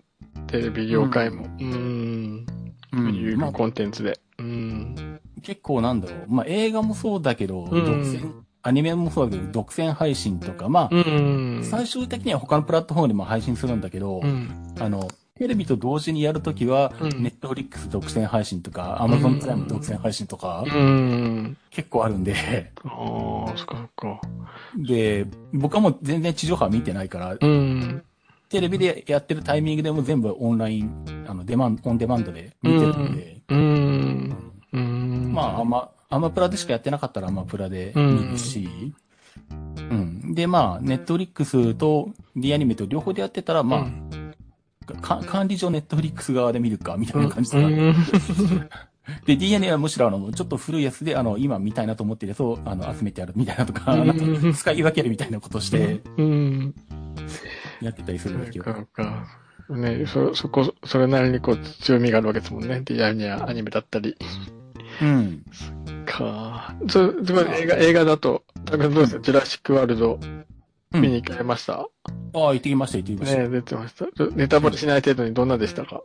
[0.48, 1.44] テレビ業界も。
[1.44, 2.46] うーん。
[2.94, 4.20] うんまあ有コンテンツで。
[4.40, 5.17] うん。
[5.42, 6.26] 結構なんだろう。
[6.28, 8.32] まあ映画もそうだけど、ん独占、
[8.64, 11.62] アニメもそうだけど、独占配信とか、まあ、うん。
[11.64, 14.50] 最終的には他のプラットフォームでも配信するんだけど、うん。
[14.80, 21.58] あの、テレビと同時にやるときは、うんネットフリックス独占配信とか、アマゾンプライム独占配信とか、うん。
[21.70, 22.34] 結構あるんで、
[22.84, 24.22] ああ、そっかそっか。
[24.76, 28.04] で、僕はもう全然地上波見てないから、うん。
[28.50, 34.47] テレビでやってるタイミングでも全部オンライン、あの、デマン、オンデマンドで見てるんで、うん。
[34.74, 35.32] うん。
[35.34, 38.94] まあ、アマ、アマプラでしかやってなかったらアマプラで見るし、
[39.78, 40.34] うん。
[40.34, 47.96] で、まあ、ネットフリックスと D アニメと両方でやってたら、まあ、か管理上ネットフリックス側で見るか、みたいな感じだうん
[49.26, 56.76] で、DNA はむしろあの、ちょっと古いやつで、あの、今見たいなと思ってるやつを、あの、集めてやるみたいなとか、うんなんか使い分けるみたいなことして、うん。
[57.82, 58.66] やってたりするんですけど。
[58.66, 59.28] そうか。
[59.70, 62.84] ねそ、そこ、それなりにこう強みがあるわけですもんね。
[62.90, 64.18] やアニメだったり。
[65.02, 65.46] うん。
[66.06, 66.76] か。
[66.90, 71.88] そ、つまり映画、映画だと、多分どうですか、ジュラシックワールドうん見に行かれました、あ
[72.34, 73.42] あ、行ってきました、行ってきました。
[73.44, 74.06] ね出てました。
[74.36, 76.02] ネタバレしない程度にどんなでしたか？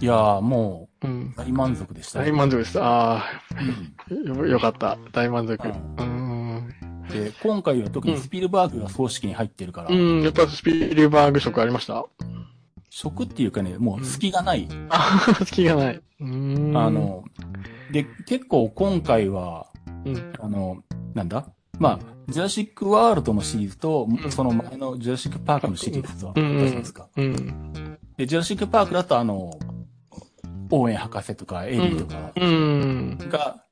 [0.00, 1.36] いやー、もうんう、。
[1.36, 2.20] 大満足でした。
[2.20, 2.84] 大満足でした。
[2.84, 3.24] ああ、
[4.10, 4.96] うんよ、よかった。
[5.12, 5.68] 大満足。
[5.68, 6.74] ううん。
[7.10, 12.06] で、今回は特にスピルバーグが葬式に入ってるから、うん、やっぱスピルバーグ色ありました？
[12.88, 14.66] 食っていうかね、もう隙がない。
[14.88, 16.00] あ、 隙がない。
[16.20, 16.72] うん。
[16.76, 17.24] あ、の、
[17.92, 19.66] で、結構今回は、
[20.04, 20.32] うん。
[20.38, 20.82] あの、
[21.14, 21.46] なんだ？
[21.78, 21.98] まあ、
[22.28, 27.08] ジュラシックワールドのシリーズと、んその前のジュラシックパークのシリーズは、うんどうしますか？
[27.16, 27.98] うん。
[28.16, 29.58] で、ジュラシックパークだとあの、
[30.70, 33.18] オーエン博士とかエリーとかうん。
[33.30, 33.64] が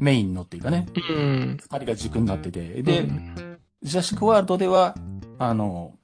[0.00, 1.56] メインのっていうかね、うん。
[1.60, 4.94] 二人が軸になってて、で、うんジュラシックワールドでは、
[5.38, 5.94] あの、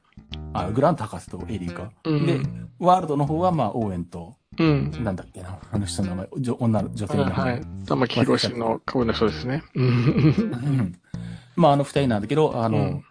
[0.53, 1.93] あ、グラント博士とエリーか。
[2.05, 2.41] うんで、
[2.79, 5.05] ワールドの方はまあ、オーエンと、うん。
[5.05, 7.53] なんだっけな、あの人の名前、女女の女性の名前。
[7.53, 7.63] はい。
[7.87, 9.63] 玉木宏の顔の人ですね。
[9.75, 9.87] うん。
[9.87, 10.99] う ん
[11.57, 13.03] まあ、あの二人なんだけど、あの、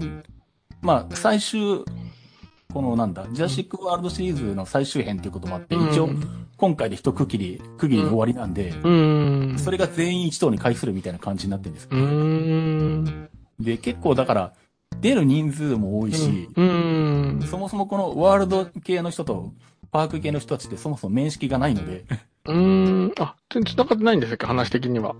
[0.00, 0.22] うん
[0.82, 1.84] まあ、最終、
[2.72, 6.10] このなんだ、ジュラシックワールドシリーズの最終編っていうこともあって、一応、
[6.56, 9.58] 今回で一区切り、区切りの終わりなんで、うん。
[9.58, 11.88] それが全員一堂に会するみたいな感じになってるんです。
[11.90, 13.28] うん。
[13.58, 14.52] で、結構だから、
[15.00, 17.42] 出る人数も多いし、うん。
[17.46, 19.52] そもそもこのワールド系の人と
[19.96, 22.04] パーク系の人たちってそもそも面識がないので、
[22.44, 23.12] うん。
[23.18, 25.16] あ、全然繋がってないんですか話的には。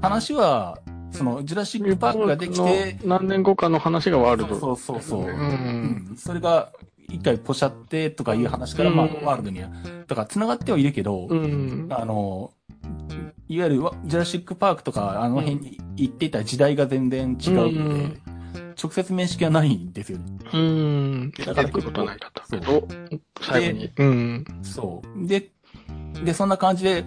[0.00, 0.78] 話は、
[1.10, 4.60] その、ジュラシックパークができて、何年後かの話がワールド。
[4.60, 5.22] そうそうそう。
[5.24, 6.12] う。
[6.12, 6.70] うそれが、
[7.08, 9.70] 一回ポシャってとかいう話から、うんまあ、ワールドには、
[10.06, 11.88] だから繋がってはいるけど、うん。
[11.90, 12.52] あの、
[13.48, 18.22] いわゆるわジュラシックパークとか、あの辺に行っていた時代が全然違うので、うん
[18.82, 20.24] 直接面識はないんですよね。
[20.52, 21.32] うん。
[21.32, 22.88] だから出てくることはないかったけそど、
[23.40, 23.92] 最後に。
[23.96, 24.44] うん。
[24.62, 25.26] そう。
[25.26, 25.50] で、
[26.24, 27.04] で、そんな感じで、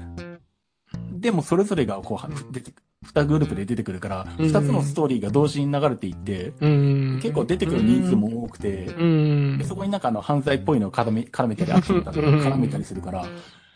[1.12, 7.20] でもそれぞれがこう、出てく二グループで出てくるから、うん二つのストーリーが同時に流れていって、うん。
[7.22, 9.66] 結構出てくる人数も多くて、うんで。
[9.66, 13.26] そこになんかあの犯罪っぽいのを絡め絡めたり、アクションとか絡めたりするから、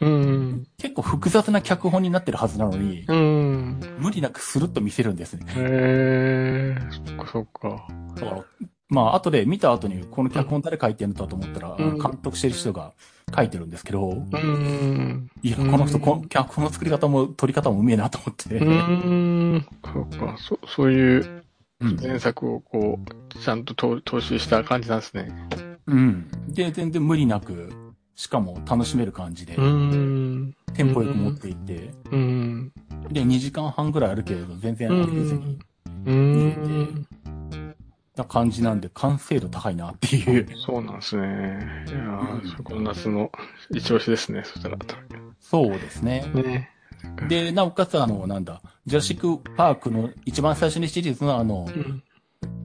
[0.01, 0.67] うん。
[0.77, 3.79] 結構複雑な脚本になってるはずなのに、うん。
[3.99, 5.45] 無理なくスルッと見せるんですね。
[5.55, 7.87] へえ、そっかそっか。
[8.15, 8.43] だから、
[8.89, 12.93] まあ、後で見た後に、この脚本誰書いてんのだと思ったら、うん監督してる人が
[13.35, 15.29] 書いてるんですけど、うん。
[15.41, 18.55] いや、こうんの人、この脚本の作り方も、撮り方もうめえなと思って。
[18.55, 19.65] うん。
[19.83, 21.43] そっか、そ、そういう
[21.79, 25.31] うん前作をこう、ちゃんと踏踏襲した感じなんですね。
[25.85, 26.27] うん。
[26.47, 27.86] で、全然無理なく、
[28.17, 30.53] しかも楽しめる感じで、ん。
[30.73, 32.73] テンポよく持っていって、うん。
[33.09, 35.59] で、2時間半ぐらいあるけれど、全然う飽きずに、ん。
[36.05, 37.07] うん。
[38.15, 40.47] な感じなんで、完成度高いなっていう。
[40.57, 41.85] そうなんですね。
[41.87, 43.31] いやー、そこの夏の
[43.69, 44.77] 一押しですね、そしたら。
[45.39, 46.25] そうですね。
[46.33, 46.71] ね。
[47.27, 52.03] で、なおかつ、あの、なんだ、ジュラシックパークの一番最初にシリーズのあの、うん。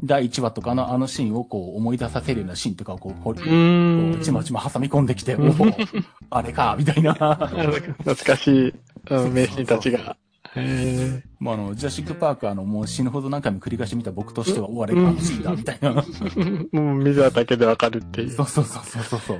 [0.04, 4.20] 第1話とかのあのシーンをこう思い出させるようなシーンとかをこう、こううん。
[4.22, 5.36] ちまちま挟み込んできて、
[6.30, 7.14] あれか、みたいな。
[7.14, 8.74] 懐かしい、
[9.10, 10.16] 名シーンたちが。
[10.54, 15.92] へまあ、あの、ジュラシックパークあの、もう死ぬほど何回も繰り返し見た僕としては、おあれか、あのシーンだ、みたいな。
[15.92, 19.38] ー もう見ただけでわかるっていうそうそうそうそうそうそう。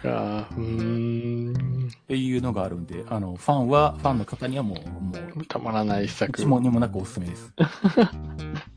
[0.00, 0.48] か。
[0.56, 1.54] うーん。
[1.88, 6.40] っていうのがあるんで、あの、ファンは、ファンの方にはもう、もう、たまらない一作。
[6.40, 7.52] 一問にもなくおすすめです。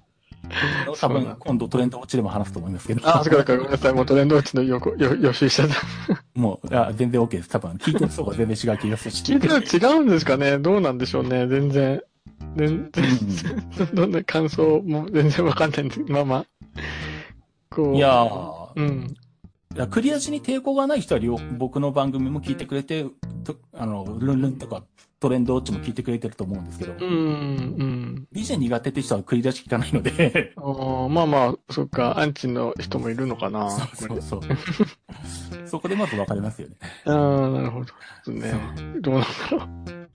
[0.99, 3.01] 多分、今度トレンドウォッチでも話すと思いますけど。
[3.07, 3.93] あ、そっかごめんなさい。
[3.93, 5.75] もうトレンドウォッチの予告予予習してた。
[6.35, 7.49] もう、あ全然 OK です。
[7.49, 9.23] 多分、聞いてる人が全然違う気がするし。
[9.23, 12.01] 聞いてる違うんですかねどうなんでしょうね全然。
[12.55, 16.45] 全然、どんな感想も全然わかんないんで、まあまあ。
[17.69, 17.95] こう。
[17.95, 19.15] いやー、うん。
[19.75, 23.05] いやクリアしに抵抗がない人は両僕の番組も聞いてくれて、
[23.43, 24.83] とあの、ルンルンとか
[25.19, 27.13] トレンドウォッチも聞いてくれてると思うんですけど、うん、う
[27.83, 28.27] ん。
[28.31, 30.53] ビジェン苦手って人はクリアし聞かないので、
[31.09, 33.69] まあまあ、そっか、アンチの人もいるのかな。
[33.71, 34.41] そうそうそう。
[35.65, 36.75] そこでまず分かりますよね。
[37.05, 37.83] ああ、なるほ
[38.25, 38.31] ど。
[38.31, 38.53] ね。
[39.01, 40.09] どうなんだろう。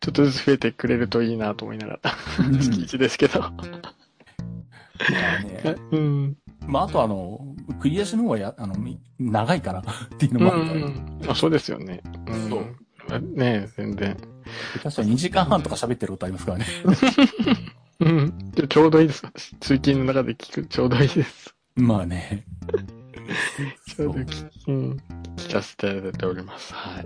[0.00, 2.16] ちょっとずつ増えてくれるといいなと思いながら。
[2.58, 3.40] 月1ですけど。
[3.40, 3.52] ま
[5.38, 6.36] あね、うん。
[6.66, 7.40] まあ、あとあの、
[7.80, 9.84] クリアしの方がや、あの、み長いからっ
[10.18, 11.30] ていうのうもあるから、ん。
[11.30, 12.00] あ、そうですよね。
[12.26, 12.50] うん。
[12.50, 12.76] そう
[13.20, 14.16] ねえ、全然。
[14.82, 16.66] 確かに2時間半とか喋ってることありますからね。
[18.00, 18.50] うん。
[18.52, 19.24] でちょうどいいです。
[19.24, 21.54] 私通勤の中で聞く、ちょうどいいです。
[21.76, 22.44] まあね。
[23.86, 25.02] ちょうどき、うん。
[25.36, 26.72] 聞かせていただいております。
[26.74, 27.04] はい。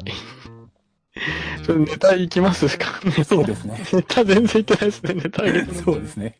[1.65, 3.01] それネタ行きますか？
[3.25, 3.85] そうですね。
[3.93, 6.39] ネタ全然行ってないですね、ネタ上げてそうですね。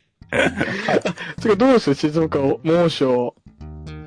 [1.41, 3.35] それどうです静岡を、猛暑、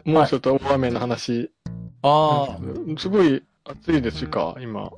[0.06, 1.52] 猛暑と大雨の話。
[2.02, 2.58] あ
[2.98, 4.92] すごい暑いですか、今。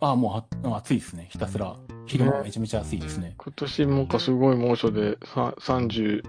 [0.00, 1.28] あ、ああ、もうあ暑いですね。
[1.30, 1.76] ひたすら。
[2.06, 3.34] 昼間めちゃめちゃ暑いですね。
[3.36, 6.22] 今年もかすごい猛暑で、さ35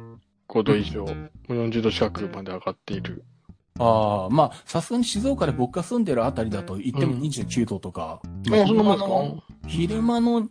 [0.63, 1.13] 度以上、も
[1.49, 3.23] う40度近くまで上がっている。
[3.80, 8.21] ああ、まあ、さすがに静岡で僕が住んでるあたりだと言っても29度とか。
[8.51, 10.49] あ、そんなもん昼間の、昼間の、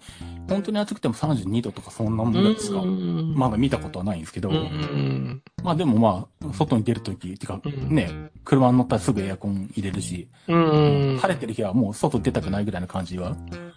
[0.48, 2.80] 本当に暑くても32度とかそんなもんですか。
[2.80, 4.50] うんまだ見たことはないんですけど。
[4.50, 5.42] うん。
[5.62, 8.10] まあでもまあ、外に出るとき、てかうんね、
[8.44, 11.18] 車に乗ったらすぐエアコン入れるし、うん。
[11.20, 13.36] 晴れてる日はもう外出たくないぐらいな感じは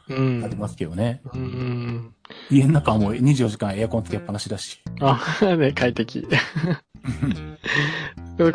[0.09, 1.21] うんありますけどね。
[1.33, 2.13] うん。
[2.49, 4.79] 家の中はもう24時間エアコンつけっぱなしだし。
[5.01, 5.19] あ、
[5.57, 6.27] ね、快適。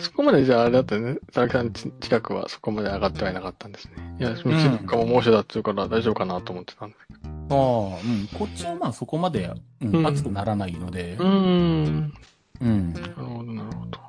[0.01, 1.17] そこまでじゃああれだったね。
[1.33, 4.17] 佐々木さんち近くはそこまで上がってはいなかったんですね。
[4.19, 4.49] いや、静
[4.83, 8.29] 岡も猛暑だっていうから大丈夫かなと思ってたんですけああ、うん。
[8.39, 9.51] こっちはまあそこまで、
[9.83, 11.25] うんうん暑くならないので、ど。
[11.25, 12.15] うん。
[12.61, 12.93] うん。
[12.95, 14.04] なるほど、なるほど。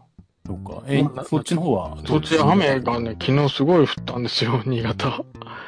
[0.46, 0.84] そうか。
[0.88, 1.98] えまあ、そっちの方は？
[2.06, 5.24] そっち雨がね、昨日すごい降ったんですよ、 新潟。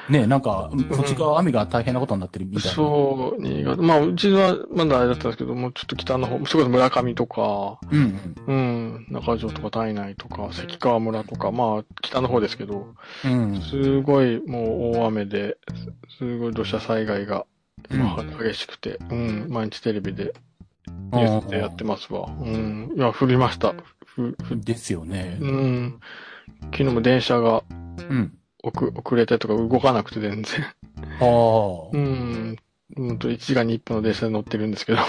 [0.09, 2.69] ね、なんか、そっちが雨が大変なことになってるみたいな。
[2.71, 3.81] そう、新潟。
[3.81, 12.93] まあ、うちはまだあれだったんですけど、もうちょっと北の方、それこそ村上とか、うんうん、中条とか体内とか、関川村とか、まあ、北の方ですけど、
[13.25, 13.31] うん。
[13.31, 13.61] うん。
[13.61, 15.57] すごいもう大雨で、
[16.17, 17.45] すごい土砂災害が、
[17.91, 20.33] うんまあ激しくて、うん、毎日テレビで
[21.13, 22.27] ニュースでやってますわ。
[22.27, 23.73] うん、いや、降りました。
[24.55, 25.37] ですよね。
[25.39, 25.99] うん、
[26.65, 27.63] 昨日も電車が
[28.09, 28.37] うん。
[28.63, 30.63] 遅遅れてとか動かなくて全然。
[30.63, 30.71] あ
[31.21, 31.89] あ。
[31.93, 32.57] うん、
[32.97, 34.99] うんと1時間に1分の電車に乗ってるんですけど、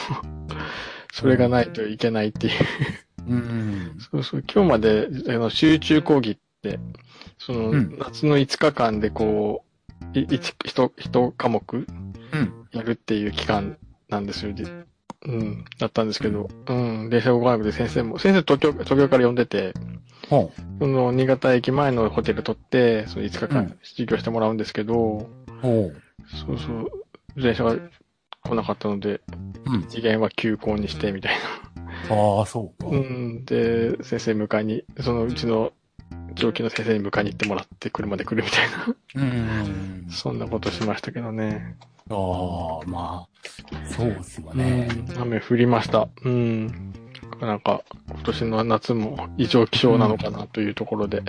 [1.13, 2.53] それがないといけないっていう。
[3.29, 3.97] うん。
[4.13, 6.79] そうそう、今日まで、あの、集中講義って、
[7.39, 9.65] その、うん夏の5日間でこ
[10.15, 11.87] う、い一、一、一科目うん。
[12.73, 14.53] やるっていう期間なんですよ。
[14.53, 14.65] で
[15.27, 19.75] うん、だったんですけど、うん、電車動かなくて先生も、先生東京、東京から呼んでて、
[20.29, 25.29] ほその、新潟駅前のホテル取って、その5日間うん授業してもらうんですけど、う。
[25.61, 26.03] ほう。
[26.47, 26.91] そうそう、
[27.37, 27.77] 電車が
[28.45, 29.21] 来なかったので、
[29.67, 29.89] うん。
[29.89, 31.33] 次元は休校にしてみたい
[32.11, 32.91] ああ、そうか。
[32.91, 32.99] な。
[32.99, 35.73] うん、で、先生迎えに、そのうちの
[36.35, 40.07] 上級の先生に迎えに行ってもらって車で来るみたいな、うん。
[40.11, 41.77] そんなことしましたけどね。
[42.11, 44.89] ああ、まあ、そうっすよね。
[45.15, 46.09] うん、雨降りました。
[46.25, 46.93] うん。
[47.41, 51.23] なんか、今年の夏も異常気象なのかなというところで。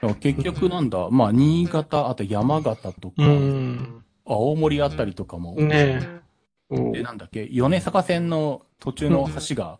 [0.00, 4.04] でも結局なんだ、まあ、新潟、あと山形とか、うん。
[4.26, 6.20] 青森あたりとかも、ねえ。
[6.70, 9.78] おで、なんだっけ、米坂線の途中の橋が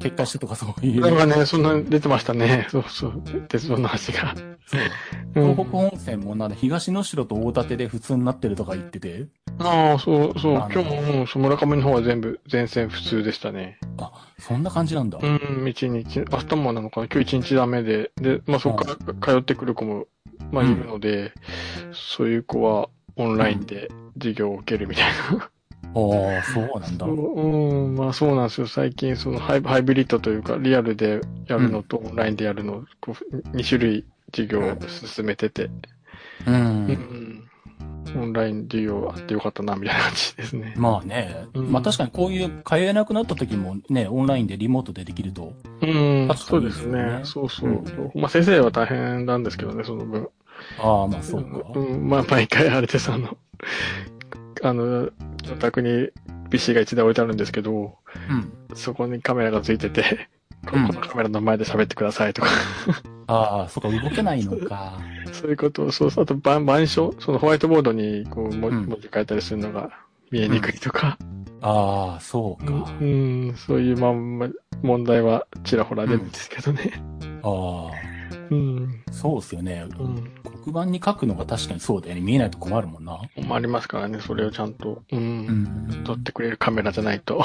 [0.00, 1.00] 決壊したとかそういう。
[1.00, 2.66] なんかね、そんな出てましたね。
[2.70, 3.22] そうそう。
[3.48, 4.34] 鉄道の橋が。
[5.34, 9.26] 東北本線もなんだ、東の城と大館で普通になってるとか言ってて、
[9.58, 10.54] ああ、そうそう。
[10.54, 13.78] 今日ももう、村上の方は全部、全線普通でしたね。
[13.98, 15.18] あ、そんな感じなんだ。
[15.20, 17.08] うん、一日、明日もなのかな？
[17.08, 18.10] 今日一日ダメで。
[18.16, 18.96] で、まあそこか
[19.28, 20.06] ら通ってくる子も、
[20.50, 21.32] まあいるので、
[21.92, 25.04] そういう子はオンラインで授業を受けるみたい
[25.36, 25.50] な。
[25.94, 27.06] ああ、そうなんだ。
[27.06, 28.66] そううん、まあそうなんですよ。
[28.66, 35.70] 最近そのハイハイブリッドというか、リアルでやるのとオンラインでやるの、こう2種類授業を進めてて、う。
[36.46, 37.50] うんん、
[38.16, 40.74] オンライン授業あってよかったな、みたいな感じですね。
[40.76, 45.54] まあね、うんまあ確かにこういう通えなくなった時もね、オンラインでリモートでできると。
[45.82, 47.20] うん、確かにそうですね。
[47.24, 47.70] そうそう。
[47.70, 47.72] う
[48.18, 50.28] んまあ先生は大変なんですけどね、その分。
[50.78, 51.72] ああ、まあそうか。
[51.74, 53.36] うん、まあ毎回あれです、あの、
[54.62, 55.10] あの、
[55.50, 56.10] お宅に
[56.50, 58.76] PC が一台置いてあるんですけど、うん。
[58.76, 60.28] そこにカメラがついてて、
[60.66, 62.48] こうんこのカメラの前で喋ってくださいとか、
[63.26, 64.98] ああ、そうか、動けないのか。
[65.32, 69.90] そういうことを、そうそう、あと板板書、そのホワイトボードにこう文字書いたりするのが
[70.30, 71.16] 見えにくいとか、
[71.62, 72.92] ああ、そうか。
[73.00, 74.48] うん、そういうまんま
[74.82, 76.92] 問題はちらほら出るんですけどね。
[77.42, 77.90] あ
[78.50, 79.86] うん、あ、そうっすよね。
[79.98, 80.30] うん。
[80.64, 82.20] 黒板に書くのが確かにそうだよね。
[82.20, 83.20] 見えないと困るもんな。
[83.50, 85.46] ありますからね、それをちゃんと、う、うん
[85.88, 86.04] ん。
[86.04, 87.44] 撮ってくれるカメラじゃないと。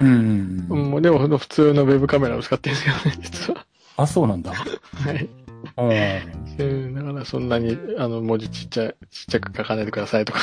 [0.00, 0.66] うん。
[0.68, 3.66] うん、もうでも普通のウェブカメラを使ってるんですけどね、実は。
[3.96, 4.52] あ、そうなんだ。
[4.52, 4.64] は
[5.12, 5.28] い。
[5.76, 6.38] うん。
[6.58, 10.40] うん、だからそんなに、あの、文字ちっちゃい、ちっちゃく書かないでくださいとか、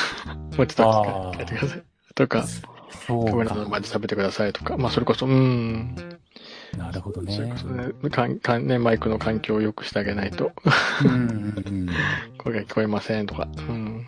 [0.56, 0.92] もうちょっ
[1.32, 1.82] と書いてください。
[2.14, 2.44] とか、
[3.06, 3.70] そうカメラのか。
[3.70, 6.18] 前で喋ってくださいとか、まあそれこそ、うん、
[6.76, 7.52] なるほどね
[8.10, 10.52] かん、かん、ね、マイクの環境を良くしてあげないと、
[11.04, 11.16] うんう
[11.70, 11.88] ん
[12.38, 14.06] 声が聞こえませんとか、うん。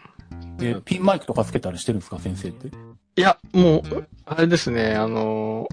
[0.58, 0.64] うん。
[0.64, 2.68] え、ピンマイクとかつけたりしてるんですか、先生って？
[2.68, 5.66] いや、もう、あれですね、あの、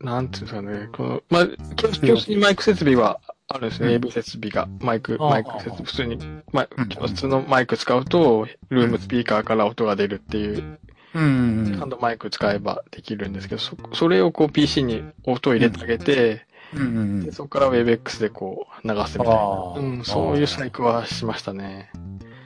[0.00, 4.68] なんていうんですかね、この、まあ、教教室にマイク設備はあるんですね、うん AV 設備が。
[4.80, 6.18] マイク、マイク設備、普通に、
[6.52, 10.78] ま普通のマイク使うと、ルームスピーカーから音が出るっていう、
[11.14, 19.74] うんうんちゃんとマイク使えばできるんですけど、そ、それをこう PC に音を入れてあげて、うんうんうんでそこから WebX でこう流すみたいな。
[19.76, 21.90] うん、そういう細工はしましたね。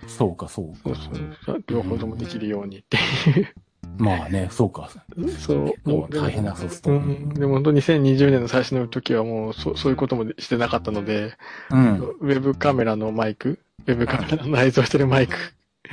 [0.06, 1.00] そうか、そうそうか。
[1.44, 1.64] そう。
[1.66, 3.54] 両方ともできるようにっていう。
[3.96, 4.90] まあね、そうか。
[5.38, 5.74] そう。
[5.88, 6.90] もう、大変なそうすると。
[6.90, 7.28] うん。
[7.30, 11.34] でも本当2020年の最初の時はもうそ、 そういうこともしてなかったので、
[11.70, 11.98] うん。
[12.20, 15.36] ウェブカメラのマイク、ウェブカメラの内蔵してるマイク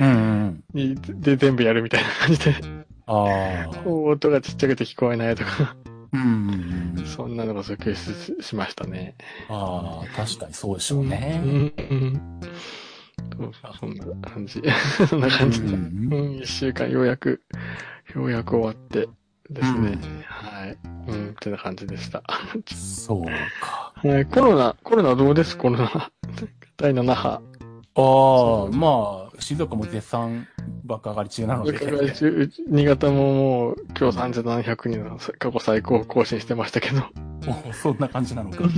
[0.00, 0.12] うんう
[0.46, 0.64] ん。
[0.74, 2.54] に、で全部やるみたいな感じで、
[3.06, 3.88] ああ。
[3.88, 5.76] 音がちっちゃくて聞こえないとか、
[6.12, 7.06] うんうんうん。
[7.06, 9.14] そんなのが続出しましたね。
[9.48, 11.38] ああ、確かにそうでしょううね。
[11.38, 11.72] ん。
[11.90, 12.42] うん。
[13.78, 14.62] そんな感じ。
[15.08, 15.68] そんな感じで。
[15.68, 17.42] ううんん、一週間ようやく、
[18.14, 19.08] ようやく終わって
[19.50, 19.98] ですね。
[20.02, 20.78] うんはい。
[21.08, 22.22] うん、ってな感じでした。
[22.74, 23.24] そう
[23.60, 23.92] か。
[23.94, 25.56] はい、コロナ、コロナどうです？
[25.56, 26.10] コロナ。
[26.76, 27.40] 第7波。
[27.98, 30.46] ああ、まあ、静岡も絶賛
[30.84, 31.78] 爆上がり中なので。
[32.68, 37.02] 新潟ももう今日3700人の過去最高を更新してましたけど。
[37.68, 38.64] おそんな感じなのか。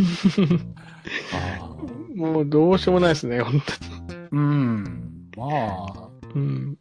[2.14, 3.62] もうどうしようもないですね、本
[4.32, 5.30] うん。
[5.36, 6.44] まあ、当に。
[6.44, 6.78] うん。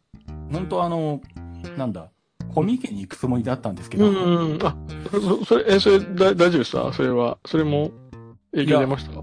[0.52, 1.20] 本当あの、
[1.76, 2.10] なんだ、
[2.54, 4.58] コミケに行くつもりだったんですけうど、ん。
[4.62, 4.76] あ、
[5.10, 6.92] そ、それ、え、それ、だ、大丈夫ですか？
[6.92, 7.90] それは、それも
[8.52, 9.12] 影響出ました？
[9.20, 9.22] い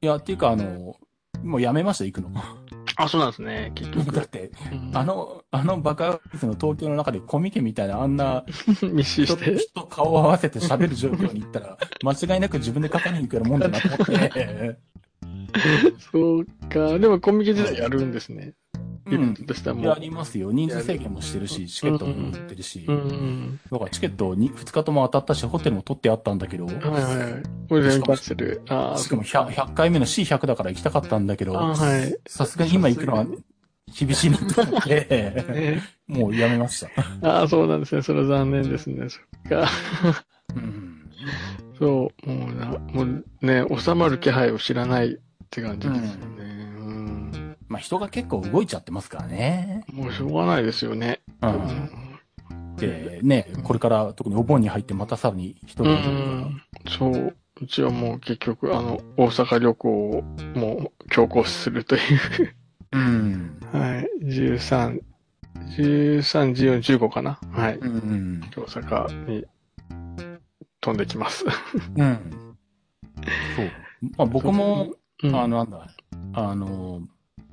[0.00, 0.96] や、っていうかあの、
[1.44, 2.30] もうやめました、行くの。
[2.96, 4.12] あ、そうなんですね、結局。
[4.16, 8.44] だって、うんあの、あのバカスの東京の中でコミケみたいなあんな
[8.82, 9.56] 密集人して。
[9.58, 14.78] 人顔を合わせて喋る状況に行ったら、 間違いなく自分で書かに行くようなもんだなと思って、
[16.10, 16.98] そうか。
[16.98, 18.54] でもコミケ時代やるんですね。
[19.14, 19.34] イベンうん。
[19.34, 19.86] トとしてはもう。
[19.86, 20.52] やりますよ。
[20.52, 22.84] 人数制限もしてるし、チケットも売ってるし。
[22.86, 23.60] うん。
[23.70, 27.42] だからチケットに2日とも当たったし、ホテルも取ってあったんだけど、はいはいはい。
[27.68, 28.62] これ全部キャンセル。
[28.68, 32.16] ああ、しかも 100, 100回目の C100 だから行きたかったんだけど、はい。
[32.26, 33.26] さすがに今行くのは
[33.98, 36.88] 厳しいなと思って、ねもうやめました。
[37.28, 38.02] ああ、そうなんですね。
[38.02, 39.08] それは残念ですね。
[39.08, 39.70] そっか。
[40.56, 41.10] うん。
[41.78, 45.18] そう、もうな、もうね、収まる気配を知らないっ
[45.50, 46.31] て感じですよね。
[47.72, 47.74] うん。
[47.74, 49.84] まあ人が結構動いちゃってますからね。
[49.92, 51.20] もうしょうがないですよね。
[51.40, 51.88] うん。
[52.76, 56.62] で、ね、これから特にお盆に入ってまたさらに人うが、ん。
[56.88, 57.36] そう。
[57.60, 60.22] うちはもう結局、あの、大阪旅行を
[60.54, 62.00] もう強行するという。
[62.92, 63.60] うん。
[63.72, 64.08] はい。
[64.24, 65.00] 13、
[65.76, 67.38] 13、14、15かな。
[67.52, 67.76] はい。
[67.76, 67.88] うん。
[67.88, 68.40] うん。
[68.56, 69.44] 大阪に
[70.80, 71.44] 飛んできます。
[71.96, 72.56] うん。
[73.54, 73.66] そう。
[74.16, 74.92] まあ僕も、
[75.22, 75.86] うん、あの、なんだ、
[76.34, 77.02] あの、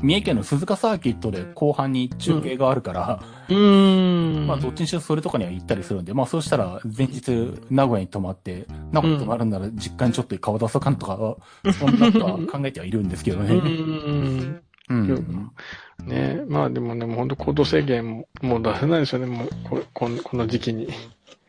[0.01, 4.47] 三重県の鈴鹿サーキットで後半に中継があるから、うーん。
[4.47, 11.17] まあどっちにしろそれとかには行ったりするんで、まあそうしたら前日名古屋に泊まって、名古屋に泊まるんなら実家にちょっと顔出そうかなとか、
[11.73, 13.55] そんなことは考えてはいるんですけどうね。
[13.55, 14.61] ん。
[14.89, 15.51] うん。
[16.05, 20.87] ねまあでもね、もう本当行動制限ももう出せないですよね、もうここの時期に。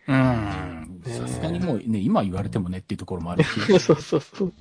[0.09, 0.80] うん。
[1.07, 3.61] さすがにもうね、今言われてもねっていうところもあるし。
[3.81, 4.53] そうそうそう。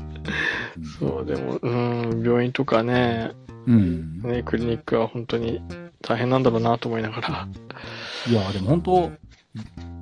[0.99, 3.31] そう、でも、うん、病院とかね、
[3.65, 4.21] うん。
[4.21, 5.61] ね、クリニックは本当に
[6.01, 7.47] 大変なんだろうなと思いながら。
[8.27, 9.11] いや、でも本当、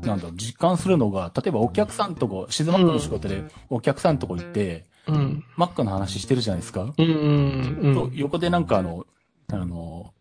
[0.08, 5.44] なんだろう、実感するのが、例えばお客さんとこ、静マックの仕事でお客さんとこ行って、うん。
[5.56, 6.82] マックの話してるじゃないですか。
[6.82, 7.96] うん、うん、うん。
[7.96, 9.06] と横でなんかあの、
[9.52, 10.14] あの、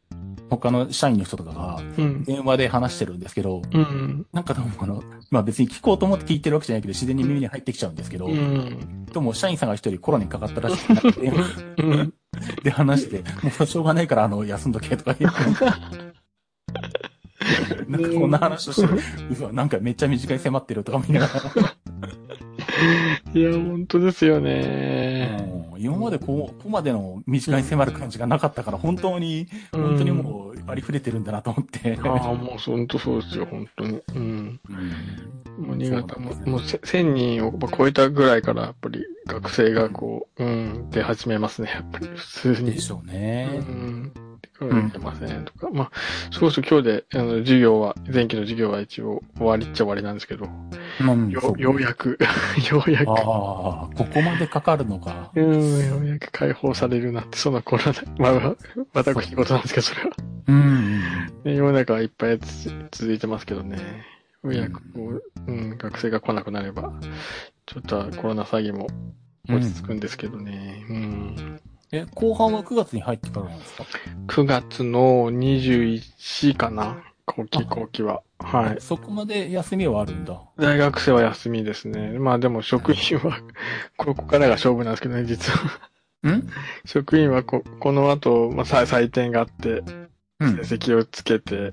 [0.49, 2.25] 他の社員の人とかがうん。
[2.25, 4.27] 電話で話してるんですけど、うん。
[4.33, 9.07] なんかでもあの、まあ別に聞こうと思って聞いてるわけじゃないけど、自然に耳に入ってきちゃうんですけど、うん。
[9.07, 11.33] でも社員さんが一人コロナにかかったらしくて、
[11.79, 12.15] うん。
[12.63, 15.39] で話して、もうしょうがないからあの、休んどけとか言って。
[17.89, 19.01] なんかこんな話をしてる。
[19.41, 21.29] うわ、なんかめっちゃ短い迫ってるとか見なが
[23.35, 25.37] いや、本当ですよら、ね。
[25.51, 31.99] うん今までこう、ここまでの短い迫る感じがなかったから、本当に、本当にもうありふれてるんだなと思って。
[32.03, 34.01] ああ、もう本当そうですよ、本当に。
[34.15, 34.61] うん。
[34.71, 42.73] うんもう新潟ももうせ1000人を超えたぐらいから、やっぱり学生がこう、うん、出始めますね、やっぱり普通に。
[42.73, 44.26] でしょうう
[44.65, 44.81] ね。
[44.83, 44.89] ん。
[44.91, 45.71] 出ませんとか。
[45.71, 45.91] まあ、
[46.31, 52.19] そうそう、今日で、あの、授業は、前期の授業は一応終わりっちゃ終わりなんですけど、うんよようやく、
[52.71, 55.31] ようやく、 ああ、ここまでかかるのか。
[55.35, 57.93] うん、ようやく解放されるなって、そのコロナ、
[58.33, 58.57] まあ、
[58.95, 60.17] 私事なんですけど、それは。
[60.49, 61.01] うん。
[61.45, 63.77] ね世の中はいっぱいつ続いてますけどね。
[64.43, 66.93] ようやくこう、うん、学生が来なくなれば、
[67.67, 68.87] ちょっとはコロナ詐欺も
[69.49, 70.85] 落ち着くんですけどね。
[70.89, 71.61] うん。
[71.93, 73.85] え、後半は9月に入ってからなんですか
[74.27, 78.23] ？9月の21かな後期、後期は。
[78.39, 78.81] はい。
[78.81, 80.41] そこまで休みはあるんだ。
[80.57, 82.19] 大学生は休みですね。
[82.19, 83.41] まあでも職員は、
[83.97, 86.31] ここからが勝負なんですけどね、実は。
[86.31, 86.49] ん？
[86.85, 89.83] 職員はこ、この後、まあ、さ採点があって、
[90.41, 90.65] うん。
[90.65, 91.71] 成績をつけて、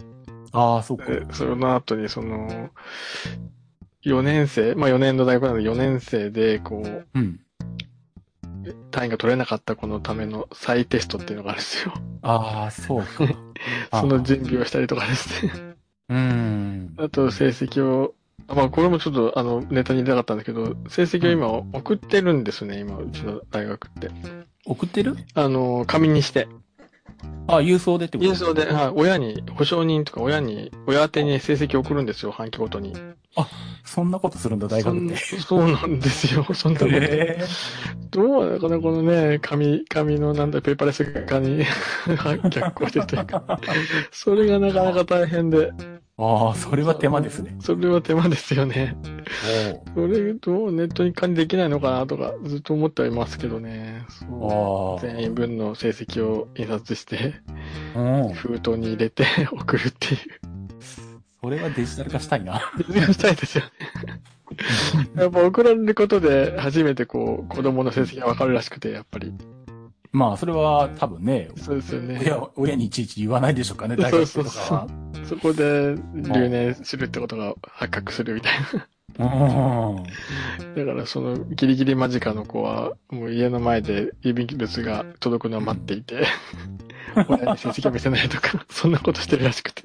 [0.52, 1.06] ああ、そうか。
[1.06, 2.70] でその後にその、
[4.06, 7.40] 4年生、まあ4年の大学なので4年生で、こう、うん。
[8.92, 11.94] 単位が取れなかった子のための再テストっていうのがあるんですよ。
[12.22, 13.08] ああ、そうか。
[13.92, 15.76] あその準備をしたりとかですね。
[16.10, 16.94] うん。
[16.98, 18.14] あと成績を、
[18.48, 24.10] あまあこれもちょっとあのネタに出なかったんだけど、成績を今送ってるんですね、今、うちの大学って。
[24.66, 25.18] 送ってる？
[25.34, 26.48] あの、紙にして。
[27.48, 32.94] あ郵送でってこと郵送で、はい、親に、保証人とか親に、親宛てに成績を送るんですよ、半期ごとに。
[33.84, 35.16] そんなことするんだ、大学って。
[35.18, 36.92] そうなんですよ、 そんなこと。
[36.92, 37.44] へえ
[38.10, 41.64] どうなのかな、このね、紙、紙のなんだ、ペーパーレス化に
[42.50, 43.60] 逆行してるというか。
[44.12, 45.72] それがなかなか大変で。
[46.18, 47.56] ああ、それは手間ですね。
[47.60, 48.96] それは手間ですよね。
[49.96, 54.06] おそれ、どうネットに管理できないのかなとか、ずっと思ってはいますけどね。
[55.02, 57.34] 全員分の成績を印刷して。
[58.36, 60.63] 封筒に入れて 送るっていう。
[61.44, 62.72] それはデジタル化したいな。
[62.78, 64.22] 実現したいですよね。
[65.16, 69.34] やっぱ送られることで初めてこう子供の成績がわかるらしくて、やっぱり。
[70.14, 72.20] まあ、それは多分ね、そうですよね。
[72.22, 74.88] 親、親にいちいち言わないでしょうかね、大学生とかは。
[75.28, 78.80] そこで留年するってことが発覚するみたいうん。
[78.80, 78.88] な。
[79.18, 86.26] だからそのギリギリ間近の子は、もう家の前で郵便物が届くのを待っていて、
[87.28, 89.84] 親に成績を見せないとか、そんなことしてるらしくて。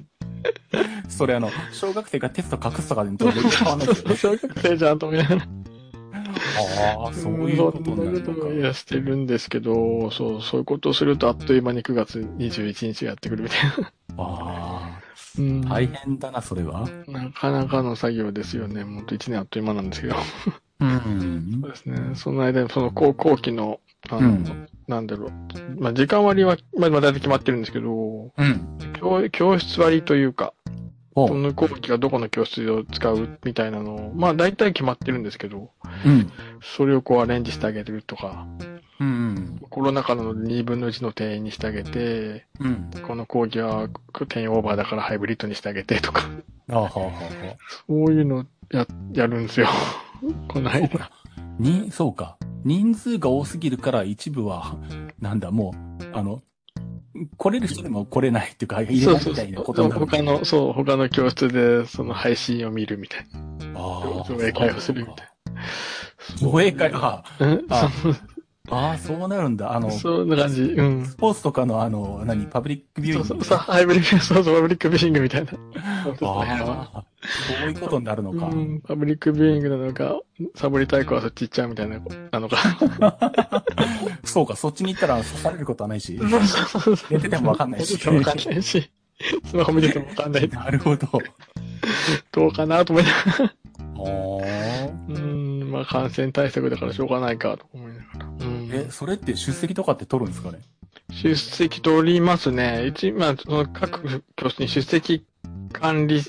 [1.07, 4.15] それあの、小学生がテスト隠すとかでと全然変わんないですよね。
[4.15, 5.47] 小学生じゃんと思いながら。
[7.01, 13.75] ああ、そういうことになんなことをのやしてるんですけど、そう、そういうことをするとあっという間に9月21日がやってくるみたいな。
[13.75, 13.91] か。
[14.17, 14.99] あ
[15.39, 16.87] うんあ、大変だな、それは。
[17.07, 18.83] なかなかの作業ですよね。
[18.83, 20.15] もっと1年あっという間なんですけど。
[20.81, 21.71] うん そう。
[21.71, 22.15] ですね。
[22.15, 23.79] その間に、その高校期の、
[24.09, 25.31] あの、うんなんだろう。
[25.79, 28.77] まあ、時間割は、まあ、まだ決まってるんですけど、うん。
[28.93, 30.53] 教教室割というか、
[31.13, 35.69] おどの後期がどこの教室を使うみたいなのを、まあ、大体決まってるんですけど、
[36.05, 36.31] うん。
[36.61, 38.47] それをこうアレンジしてあげるとか、
[38.99, 39.59] うん。
[39.69, 42.89] コロナ禍の2分の1の定員にしてあげて、うん。
[43.01, 43.89] この講義は
[44.27, 46.29] 定員オーバーだからハイブリッドにしてあげてとか、
[46.69, 47.11] ああ、はあ、は
[47.87, 49.67] そういうのや、やるんですよ。
[50.47, 51.03] この間。
[51.03, 51.11] あ。
[51.57, 52.37] に、そうか。
[52.63, 54.77] 人数が多すぎるから一部は、
[55.19, 56.43] なんだ、もう、あの、
[57.37, 60.05] 来れる人でも来れないっていうか、入れないみたいなことになる。
[60.05, 63.27] 他の、そう、他の教室でその配信を見るみたい
[63.73, 63.79] な。
[63.79, 64.29] ああ。
[64.29, 65.27] 上映会をするみたい
[66.37, 67.47] 上映会、あな。
[67.47, 67.89] うんあ
[68.71, 69.73] ああ、そうなるんだ。
[69.73, 70.61] あの、そんな感じ。
[70.63, 71.05] うん。
[71.05, 75.51] スポーツとかのあの、何、パブリックビューイングそうそう、ハイブリック、そうそう、パブリックビューイングみたいな。
[76.21, 78.47] ああ、そういうことになるのか。
[78.47, 80.19] うん、パブリックビューイングなのか、
[80.55, 81.99] サボりたい子はそっち行っちゃうみたいな、
[82.31, 82.57] なのか。
[84.23, 86.19] そうか、そっちに行ったら刺されることはないし、
[87.09, 87.93] 寝ててもわかんないし。
[87.93, 88.91] 寝ててもわかんないし、
[89.45, 90.49] スマホ見ててもわかんない。
[90.49, 91.07] なるほど。
[92.31, 93.53] どうかなと思いながら。
[93.99, 95.38] あうん、
[95.69, 98.25] まあ感染対策だからしょうがないかと思いながら。
[98.25, 100.59] うんえ、それって出席とかって取るんですかね？
[101.11, 102.85] 出席取りますね。
[102.87, 105.25] 一、まあ、その各教室に出席
[105.71, 106.21] 管理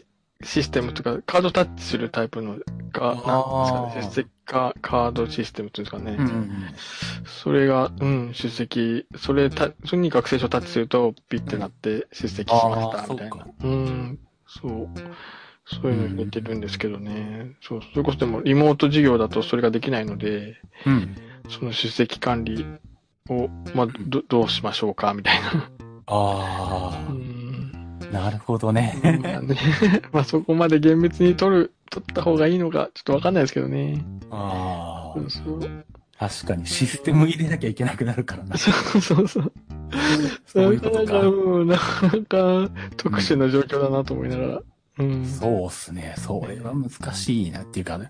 [0.43, 2.57] システムとか、カードタッチするタイプの、
[2.93, 4.03] か、なんですかね。
[4.07, 6.17] 出席カカードシステムっていうんですかね。
[6.19, 6.51] うんうん
[7.27, 13.47] それが、うん、出席、それた、それに学生証タッチすると、ピッてなって出席しました、みたいなそうか。
[13.63, 14.89] うん、そう。
[15.71, 17.53] そういうの入れてるんですけどね。
[17.63, 20.57] そう、それこそでも、リモート授業だとそれができないので、
[20.87, 20.93] うん。
[20.93, 21.17] うん。
[21.49, 22.67] その出席管理
[23.29, 25.71] を、まあ、ど、どうしましょうか、みたいな。
[26.07, 27.99] あうん。
[28.03, 28.99] あ、なるほどね。
[29.03, 29.57] まあね、
[30.13, 34.05] まあそこまで厳密に取る、取った方がいいのか、ちょっとわかんないですけどね。
[34.31, 35.61] ああ、そう。
[36.19, 38.57] 確かにシステム入れなきゃいけなくなるからな。
[38.59, 39.53] そうそうそう。
[40.47, 44.49] そういうことかなかなか、うんなかなか特殊な状況だなと思いながら。
[44.57, 44.65] うん。
[45.25, 46.15] そうっすね。
[46.17, 48.01] それは難しいなっていうか、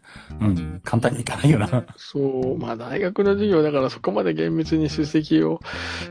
[0.40, 1.86] うん、簡単にいかないよな。
[1.96, 5.60] そう、まあ大学の授業だからそこまで厳密に出席を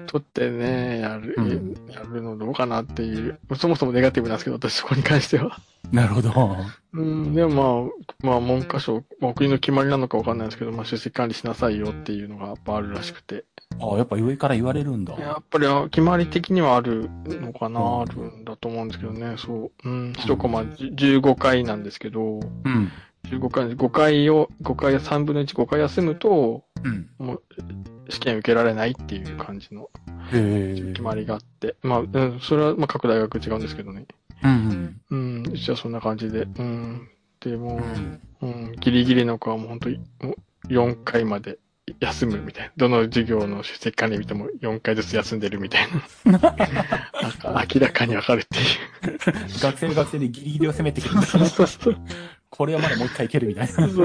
[0.07, 5.59] 取ってね、やる、うんやるのどうかなっていう、そもそもネガティブなんですけど、私そこに関しては。
[5.91, 6.57] なるほど。
[6.93, 13.45] うん、でもまあ、まあ文科省、まあ国の決まりなのかわかんないですけど、まあ出席管理しなさいよっていうのがやっぱあるらしくて。
[13.77, 15.17] ああ、やっぱ上から言われるんだ。
[15.19, 19.89] やっぱりあ決まり的にはあるのかな、うんあるんだと思うんですけどね、そう。
[19.89, 22.91] うん、一コマじ15回なんですけど、うん。
[23.25, 27.09] 15回、5回を、5回、3分の1、5回休むと、うん。
[27.19, 27.43] もう、
[28.09, 29.89] 試験受けられないっていう感じの。
[30.31, 31.75] 決まりがあって。
[31.83, 34.05] まあ、うん、それは、まあ、各大学違うんですけどね。
[34.43, 35.01] うん。
[35.09, 36.47] うん、うちはそんな感じで。
[36.57, 37.09] うん。
[37.41, 37.81] で、も
[38.41, 41.59] うんギリギリの子はもう本当に、もう4回まで
[41.99, 42.71] 休むみたいな。
[42.77, 45.87] どの授業の出席管理見ても4回ずつ休んでるみたい
[46.25, 46.39] な。
[46.41, 49.59] なんか明らかにわかるっていう。
[49.61, 51.21] 学生の学生でギリギリを攻めてくる。
[51.23, 51.95] そうそう。
[52.49, 53.87] これはまだもう一回いけるみたいな。
[53.87, 54.03] そ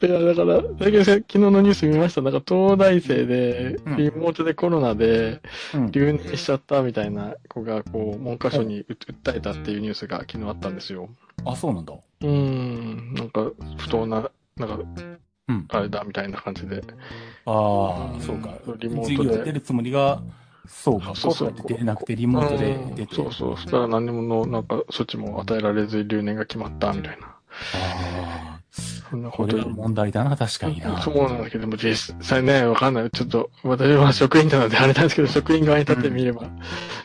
[0.00, 0.06] う。
[0.06, 2.20] いや、だから、だけど昨日のニュース見ました。
[2.20, 5.40] なんか東大生でうん、リモートでコロナで
[5.74, 5.90] うん。
[5.92, 11.08] 留年しちゃったみたいな子が、こう、文科省にう訴えたっていうニュースが昨日あったんですよ。
[11.44, 11.94] あ、そうなんだ。
[11.94, 15.15] うーん、なんか、不当な、なんか、うん。
[15.68, 16.82] あれだ、みたいな感じで。
[17.44, 18.50] ああ、そうか。
[18.78, 20.20] リモートで授業出るつもりが、
[20.66, 21.14] そうか。
[21.14, 23.14] そうそう出れなくて、リモートでうん出て。
[23.14, 23.56] そうそう。
[23.56, 27.26] そしたら何にもの、なんか、措置も与えられず留年が決まった、みたいな。
[27.26, 31.00] ああ、そんなここと問題だな、確かにな。
[31.00, 33.10] そうなんだけども、実際ね、わかんない。
[33.12, 36.42] ちょっと、私は職員なのであれなんですけど、職員側に立ってみれば、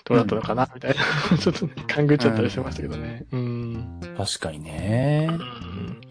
[0.05, 0.95] どうだったのかな、みたい
[1.31, 1.37] な。
[1.37, 3.25] ちょっとね、勘ぐっちゃったりしましたけどね。
[3.31, 3.99] うん。
[4.17, 5.27] 確かにね。
[5.29, 6.01] うん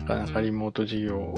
[0.00, 1.34] なかなかリモート授業、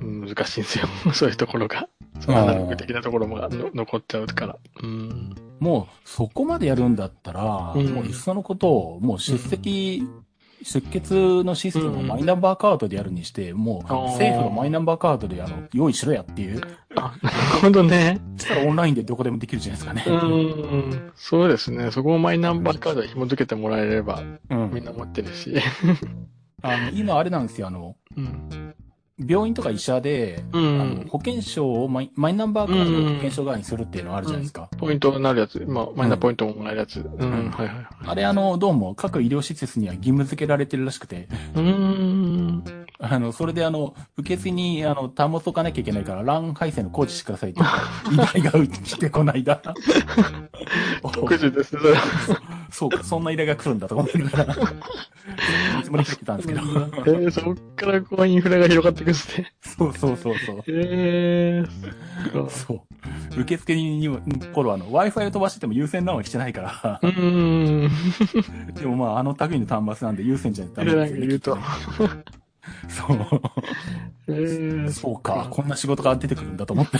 [0.00, 0.86] うん難しいんですよ。
[1.12, 1.88] そういうところが。
[2.20, 4.56] そのアナログ的なところもの残っちゃうから。
[4.82, 5.34] うん。
[5.58, 10.06] もう、そこまでやるんだったら、うんもういっそのことを、もう出席、
[10.62, 11.10] 出欠
[11.44, 16.60] のシステムをマイナンバーカードでやるにして、もうあー政府のマイナンバーカードであの用意しろやっていう。
[16.96, 18.20] あ、なるほどね。
[18.36, 20.18] そしたらオンラインでどこでもできるじゃないですかね。
[20.22, 21.12] うん。
[21.14, 21.90] そうですね。
[21.90, 25.54] そこをマイナンバーカードで紐付けてもらえれば、うんみんな持ってるし。
[26.62, 28.74] あの今あれなんですよ、あの、うん。
[29.26, 31.06] 病院とか医者で、うあのん。
[31.08, 34.68] 保険証をマイマイナンバーカードを保険証代わりにするっていうのがあるじゃないですか。
[34.78, 35.62] ポイントになるやつ。
[35.66, 37.00] まあ、マイナポイントももらえるやつ。
[37.00, 37.48] うん。
[37.48, 37.86] んはいはい。
[38.06, 42.79] あれ、あの、どうも各医療施設には義務付けられてるらしくて、うーん。
[43.02, 47.60] あの、それであの、受付に、あの、端末置かなきゃいけないから、LAN 配線の工事してくださいって、
[48.12, 49.56] 依頼が来てこないだ。
[51.12, 52.00] 特殊ですね、それは。
[52.70, 56.60] そうか、そんな依頼が来るんだとか思いながら、見積もり入ってたんですけど。
[56.60, 59.52] えー、そっからこうインフラが広がっていくんですね。
[59.62, 60.62] そうそうそうそう。
[60.68, 62.48] えー。
[62.50, 63.40] そう。
[63.40, 64.08] 受付に、
[64.52, 68.74] 頃あの、Wi-Fi を飛ばしてても優先なのはしてないからう、ーん。
[68.74, 71.56] でもまあ、あの類の端末なんで優先じゃダメなんか言うと。
[72.88, 73.18] そう。
[74.28, 76.98] えー、そうか、こんな仕事が出てくるんだと思って。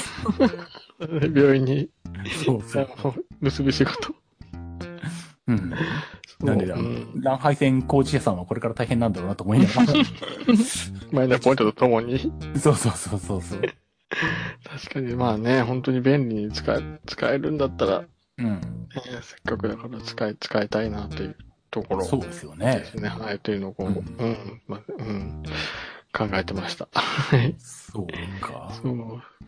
[1.38, 1.90] 病院に、
[2.44, 2.88] そうそう。
[3.40, 4.14] 結ぶ仕事。
[5.46, 5.74] うん。
[6.40, 9.92] なんでだう、ん乱配線工事屋さんはこれから大変なんだろうなと思いながら。
[11.12, 12.32] マイナポイントとともに。
[12.56, 13.62] そうそうそうそうそう。
[14.64, 18.04] 確かに、まあね、本当に便利に使え、使えるんだったら、
[18.38, 18.46] うん。
[18.46, 18.61] ね
[19.22, 21.36] せっかくだから使い、使いたいなっていう
[21.70, 22.84] ところそうですよでね。
[22.90, 23.08] すね。
[23.08, 25.42] はい、というのをこう、ううんん、まあ、うん、
[26.12, 26.88] 考えてました。
[26.92, 27.54] はい。
[27.58, 28.06] そう
[28.40, 28.72] か。
[28.82, 28.90] そ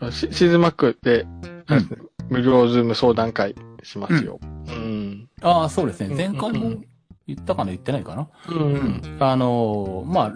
[0.07, 0.13] う。
[0.13, 1.27] シシーズマックで、
[1.67, 1.99] あれですね
[2.29, 4.39] 無料ズーム相談会しますよ。
[4.43, 5.29] うん。
[5.43, 6.07] ああ、そうですね。
[6.07, 6.87] うん前回もうん
[7.27, 7.71] 言ったかな？
[7.71, 8.29] 言ってないかな？
[8.49, 8.55] う。
[8.55, 9.17] うんん。
[9.21, 10.33] あのー、まあ、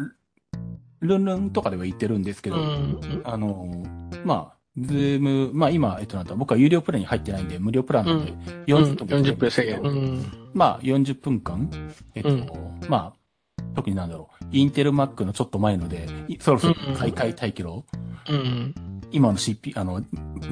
[1.00, 3.22] ルンルンとかでは言ってるんですけど、うん。
[3.24, 8.32] あのー、まあ、ズーム、まあ今、えっとなんだ、僕は有料プランに入ってないんで、無料プランなんで、
[8.66, 9.80] 40分40分制限。
[9.80, 10.26] うん。
[10.52, 11.70] まあ、40分間、
[12.14, 12.46] えっと、うん。
[12.88, 17.84] まあ、特になんだろう、インテルマックのちょっと前ので、いそろそろ買い替えたいけど、
[18.28, 18.74] うん。
[19.12, 20.02] 今の CP、あの、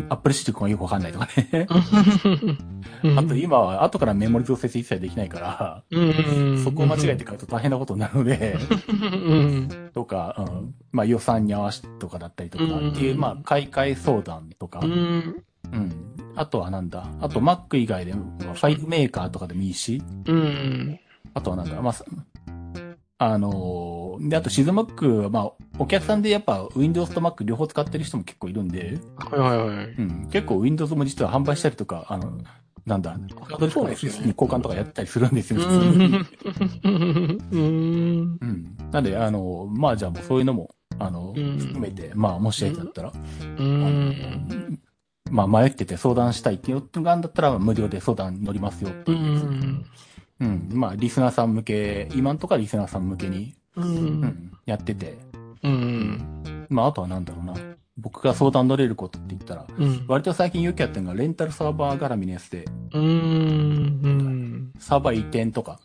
[0.09, 1.67] アップルシリコンがよくわかんないとかね。
[3.03, 6.65] うんあと今は後からメモリ増設一切できないから、うん。
[6.65, 8.57] そこを間違えて買うと大変なことになるので、
[8.89, 9.91] うん。
[9.93, 14.95] とか、うん、まあ予算に合わせてとかだったりとか、うんっていう、まあ買い替え相談とか、ううん。
[14.95, 15.93] ん。
[16.35, 20.99] あとはなんだ、あと Mac 以外でも、まあファイルメーカーとかでもいいし、うん。
[21.35, 22.05] あとはなんだ、まあ、さ
[23.19, 29.87] あのーで、あと、シズマックは、まあ、お客さんでやっぱ Windows と Mac 両方使ってる人も結構いるんで、はいはいはい。
[29.87, 32.39] うん、結構 Windows も実は販売したりとか、あの、
[32.87, 36.25] なんだ、ハードディスクの SSD に交換とかやったりするんですよ、普通に。
[37.53, 38.39] うん。
[38.41, 38.77] うん。
[38.93, 43.13] なんで、あの、まあじゃあもうそういうのも、あの、うん含めて、まあもしやりだったら、
[43.59, 44.79] うん。
[45.31, 49.23] まあ迷ってて相談したいっていうのがあるんだったら無料で相談乗りますよってういう。
[49.23, 49.85] ん。
[50.41, 50.69] うん。
[50.73, 53.83] まあリスナーさん向け、今んとこはリスナーさん向けに、う。
[53.83, 54.21] うん。
[54.23, 55.19] ん、やってて、
[55.63, 56.67] うん。
[56.69, 57.55] まああとはなんだろうな。
[57.97, 60.05] 僕が相談乗れることって言ったら、うん。
[60.09, 64.73] 割と最近よくやってるのがレンタルサーバー絡みのやつで、うん。
[64.79, 65.79] サーバー移転とか、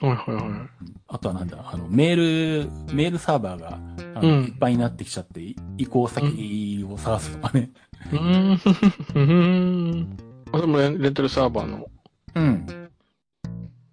[0.00, 0.68] はいはいは
[1.08, 3.78] あとはなんだ、あの、メール、メールサーバーが、
[4.14, 4.44] あのうん。
[4.44, 5.40] いっぱいになってきちゃって、
[5.78, 7.70] 移行先を探すとかね。
[8.12, 8.16] い。
[8.16, 8.60] うん。
[9.14, 10.16] うん。
[10.52, 11.86] あ、でもレンレンタルサーバーの。
[12.34, 12.66] うん。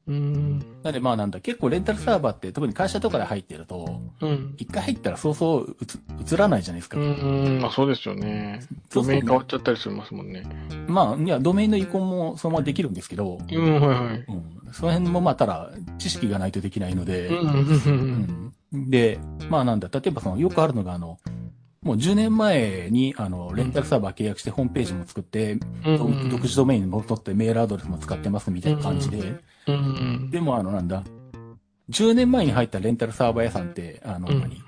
[0.09, 0.65] うん。
[0.83, 4.55] なんでまあなんだ、結構レンタルサーバーって特に会社とかで入ってると、うん。
[4.57, 5.77] 一回入ったらそうそう
[6.19, 6.99] 映映らないじゃないですか。
[6.99, 7.59] うん。
[7.61, 8.59] まあそうですよね。
[8.89, 10.43] そうそうドメイン変わっちゃったりしますもんね。
[10.87, 14.25] まあ、いや、ドメインの移行もそのままできるんですけど、うん、はいはい。
[14.27, 17.49] うん、その辺もまあ、ただ、知識がないとできないので、うん。
[17.49, 21.17] うんで、まあなんだ、例えばその、よくあるのが、あの、
[21.81, 26.29] もう10年前に、あの、レンタルサーバー契約してホームページも作って、うん。
[26.29, 29.39] 独自ドメインに戻ってメールアドレスも使ってますみたいな感じで、うん。
[30.31, 31.03] でもあのなんだ、
[31.89, 34.63] 10年前に入ったレンタルサーバー屋さんって、あの、うん何？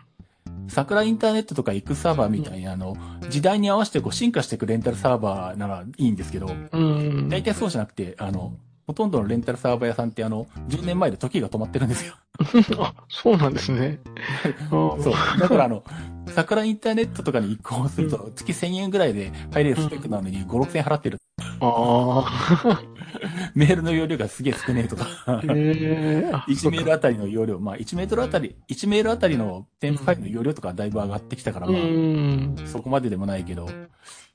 [0.67, 2.95] 桜インターネットとか X サーバーみたいにあの、
[3.29, 7.29] 時代に合わせてこう進化していくレンタルサーバーならいいんですけど、うん。
[7.29, 8.53] 大体そうじゃなくて、あの、
[8.87, 12.15] ほとんどのレンタルサーバー屋さんってあの、10年前で時が止まってるんですよ。
[12.79, 13.99] あ、そうなんですね。
[14.69, 15.39] そう。
[15.39, 15.83] だからあの、
[16.27, 21.19] 桜インターネットとかに移行すると、月1000円ぐらいで入れるスペックなのに5、6000円払ってる。
[21.59, 22.81] ああ。
[23.53, 25.05] メールの容量がすげえ少ねえとか。
[25.43, 26.31] へえ。
[26.33, 32.55] あ1メールあたりの容量、まあ1メートルあたり、1メールあたりの添付ファイルの容量とかだいぶ上がってきたから、うまあ、ん。
[32.65, 33.69] そこまででもないけど、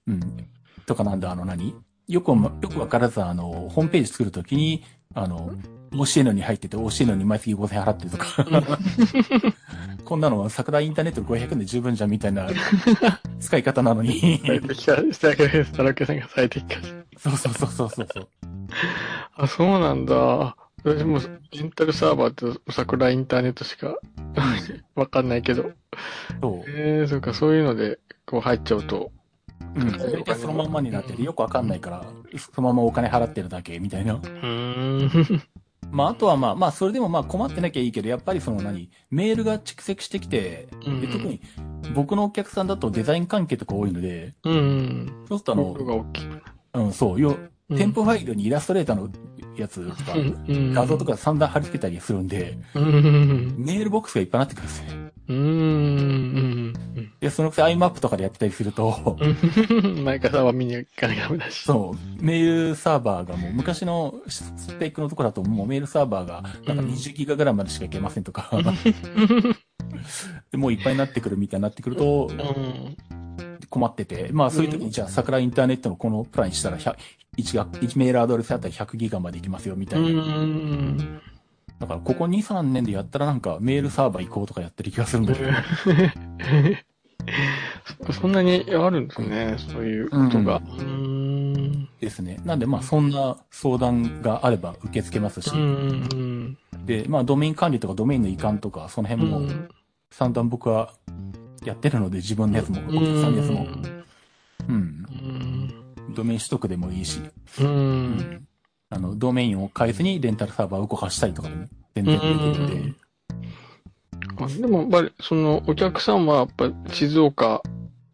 [0.07, 0.49] うん。
[0.87, 1.75] とかなんだ、あの何？
[2.09, 4.85] よくも、よくわからず、あの、ホームページ作るときに、
[5.15, 5.51] あの、
[5.93, 8.47] 教えのに入ってて、教えのに毎月5000円払ってるとか、
[10.05, 12.49] こんなの桜インターネット500円で十分じゃんみたいな
[13.41, 18.29] 使い方なのに、最適化したけど、タラケさんが最適化しそうそうそうそうそうそう。
[19.37, 20.57] あ、そうなんだ。
[20.85, 21.19] 私も、
[21.53, 23.97] レンタルサーバーって桜インターネットしか
[24.95, 25.73] わかんないけど。
[26.41, 26.71] そう。
[26.71, 29.11] ええそうか、そういうので、こう入っちゃうと。
[29.75, 29.99] うん。
[29.99, 32.05] 大体そのまんまになってて、よくわかんないから、
[32.39, 34.15] そのままお金払ってるだけみたいな。
[34.15, 35.43] うーん。
[35.91, 41.41] まあ、あとはまあ、まあ、それでもまあ困ってなきゃいいけど、やっぱりその何、メールが蓄積してきて、う特に
[41.95, 45.25] 僕のお客さんだとデザイン関係とか多いので、うん。
[45.29, 46.07] そうするとあの。
[46.75, 49.11] うん、そう、よ、うん添付ファイルにイラストレーターの
[49.57, 53.55] やつとか、うん画像とか散々貼り付けたりするんで、うん。
[53.59, 55.06] メールボックスがいっぱいになってくるんですね。
[55.29, 55.37] うん。
[55.37, 55.41] う
[57.01, 57.13] ん。
[57.21, 60.05] で、そのくせ IMAP とかでやってたりすると、うん。
[60.05, 61.65] 前からは見に行かなきゃダメだし。
[61.65, 68.51] そう、メールサーバーがもう昔のスペックのところだともうメールサーバーがなんかうん20ギガぐらいまでしかいけませんとか、
[70.51, 72.97] でもういっぱいになってくるみたいになってくるとうん。
[73.69, 76.95] 困ってて、まあそういう時にじゃあ桜インターネットのこのプランにしたら100
[77.37, 80.23] 1, が1メールアドレスあたり100ギガまでいきますよみたういな。
[81.77, 81.79] ん。
[81.79, 85.51] だからここ2、3年でやったらなんかメールサーバー移行とかやってる気がするんだけど。
[88.07, 90.61] そそんなにあるんですね、そういうことが。
[90.79, 91.89] うん。
[92.01, 92.41] ですね。
[92.45, 96.57] なんでまあそんな相談があれば受け付けますしう、ん。
[96.85, 99.69] で、まあドメイン管理とかドメインの移管とかそのう辺もん。
[100.11, 100.93] 散々僕は
[101.65, 103.67] やってるので自分のやつも、お客さんのやつも、
[104.69, 104.75] うん。
[104.75, 106.15] うん。
[106.15, 107.21] ドメイン取得でもいいし、
[107.61, 108.47] うん。
[108.91, 112.93] あの、ドメインを変えずにレンタルサーバーを動かしたりとかでも全然できるので、
[114.39, 117.63] あでも、やっぱり、その、お客さんは、やっぱ、静岡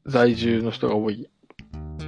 [0.07, 1.29] 在住の人が多い？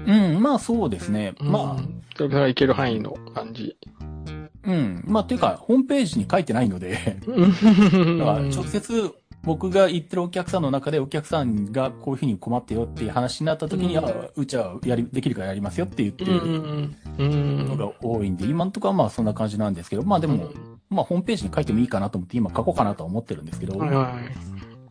[0.07, 1.35] うん、まあそうですね。
[1.41, 3.77] まうん、お客さんが行ける範囲の感じ。
[4.01, 5.05] あ、うん。
[5.07, 9.11] まあというか、ホームページに書いてないので、だから直接
[9.45, 16.91] 僕が言ってるお客さんの中でお客さんがこういうふうに困ってよっていう話になった時に、うんあうちはやり、できるからやりますよって言ってうる。
[17.19, 20.51] のが多いんで、今んとこはまあそんな感じなんですけど、まあでも、
[20.89, 24.21] まあホームページに書いてもいいかなと思って今書こうかなとは思ってるんですけど、はいは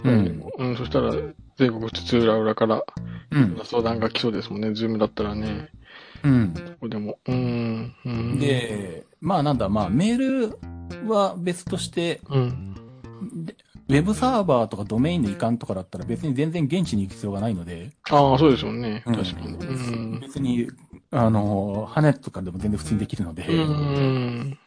[0.04, 0.08] い。
[0.08, 0.44] ううんん。
[0.58, 1.12] うん、そしたら、
[1.58, 2.84] 全国津々浦々から
[3.32, 3.60] うん。
[3.64, 4.74] 相談が来そうですもんね。
[4.74, 5.70] ズームだったらね。
[6.24, 6.54] うん。
[6.54, 7.18] ここでも。
[7.28, 7.94] うん。
[8.06, 10.18] うん、で、まあなんだ、まあメー
[11.02, 12.76] ルは別として、うん。
[13.94, 19.04] でウェブサーバーとかドメインの移管とかだったら別に全然現地に行く必要がないので、ああ、そうですもんね。
[19.06, 19.48] うん確かに。
[19.54, 20.20] うん。
[20.20, 20.68] 別に、
[21.12, 24.58] あの、ハネットとかでも全然普通にできるので、うん。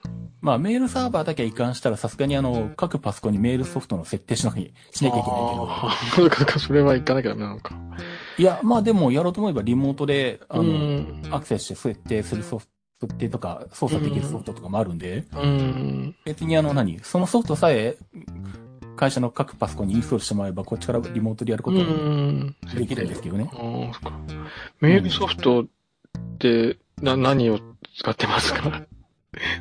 [0.41, 4.61] まあメールサーバーだけ移管したらさすがにあの、各パソコンにメールソフトの設定しなきゃ
[4.97, 7.71] しなきゃいけないああ、そうかそれは行かなきゃダメなのか。
[7.71, 7.81] けど、
[8.39, 11.23] いや、まあでもやろうと思えばリモートで、あの、うん。
[11.33, 16.17] アクセスして設定するソフト、設定とか操作できるソフトとかもあるんで、うん。
[16.25, 17.97] 別にあの何、そのソフトさえ、
[18.97, 22.57] 会社の各パソコンにインストールしてもらえば、こっちからリモートでやるこうとがん。
[22.75, 23.49] できるんですけどね。
[23.53, 23.59] ああ、
[23.95, 24.19] そっか。
[24.81, 25.67] メールソフトっ
[26.39, 27.61] て、な、何を
[27.99, 28.83] 使ってますか？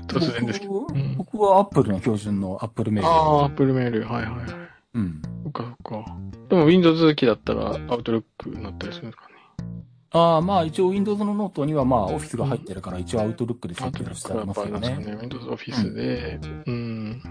[0.07, 0.87] 突然ですけど。
[1.17, 3.09] 僕は Apple の標準の Apple メール。
[3.09, 4.05] ああ、アップルメール。
[4.07, 4.45] はいはいはい。
[4.93, 5.21] うん。
[5.43, 6.17] そっかそっか。
[6.47, 9.35] でも Windows 機だったらアウトロックになったりするんですかね。
[10.11, 15.17] ああ、まあ一応 Windows のノートにはまあ Office が入ってるから一応 Outlook で設アウトロッ定してありますよね。
[15.21, 16.39] Windows Office で。
[16.65, 17.21] うん。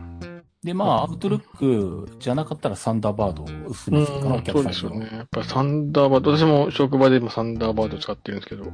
[0.64, 4.24] で、まあ Outlook じゃなかったらサンダーバードをおすすめするか？
[4.24, 5.08] な、おうん、そうですよね。
[5.12, 8.64] やっぱりサンダーバード、私も職場でもサンダーバード使ってるんですけど、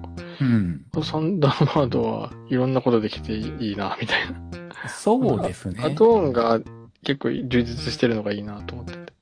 [0.41, 0.87] うん。
[1.03, 4.41] サンダーバードはいろんなことできていいな、みたいな。
[4.89, 5.83] そうですね。
[5.83, 6.61] アドオンが
[7.03, 9.13] 結構充実してるのがいいなと思ってて。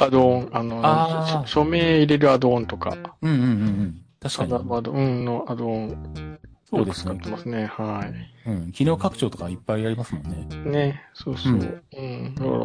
[0.00, 4.00] アドオン、あの、あー署署名入れるアドオンとか、うんうんうんうん。
[4.20, 4.60] 確かにサンダ。
[4.60, 6.38] ーバード、うんのアドオン
[6.70, 7.30] そうですね使って。
[7.30, 7.66] ますね。
[7.66, 8.04] は
[8.46, 8.72] うん。
[8.72, 10.46] 機能拡張とかいっぱいありますもんね。
[10.50, 10.68] い。
[10.68, 11.54] ね、そうそう。
[11.54, 12.34] ううん。
[12.34, 12.56] だから、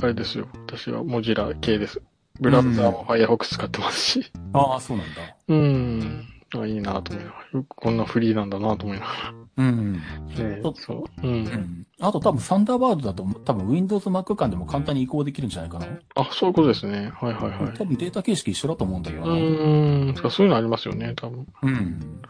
[0.00, 0.48] あれですよ。
[0.66, 2.00] 私はモジュラ系です。
[2.40, 4.32] ブラウザーも Firefox 使ってますし。
[4.52, 5.36] ああ、そうなんだ。
[5.48, 6.24] うん。
[6.56, 7.58] あいいなと思いながら。
[7.58, 9.94] よくこんなフリーなんだなと思いながうん。
[9.94, 10.44] ら。
[10.44, 11.26] ねそうそう。
[11.26, 11.26] う。
[11.26, 11.86] うんん。
[12.00, 15.86] あと多分サンダーバードだと多分 Windows Mac 間でも簡単に移行できるんじゃないかな。
[16.14, 17.10] あ、そういうことですね。
[17.14, 17.76] はいはいはい。
[17.76, 19.32] 多分データ形式一緒だと思うんだけどうな。
[19.34, 20.30] ーん。
[20.30, 21.46] そういうのありますよね、多分。
[21.62, 22.20] うん。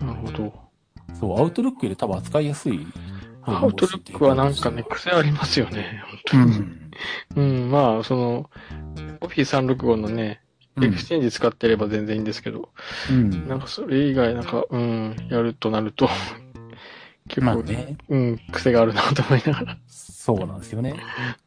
[0.00, 0.64] なるほど。
[1.18, 2.86] そう、アウトルックより多分扱いやすい。
[3.42, 6.46] Outlook はなんかね、癖ありますよね、う本
[7.34, 7.42] 当に。
[7.50, 7.64] ん。
[7.64, 8.50] うん、まあ、その、
[9.20, 10.40] Office 365のね、
[10.76, 12.70] うん Exchange 使ってれば全然いいんですけど、
[13.08, 13.46] うん。
[13.46, 16.08] なんかそれ以外、なんか、うん、やるとなると、
[17.28, 20.96] 結構、まあね、うん、癖があるなと思いながら、そうなんですよね。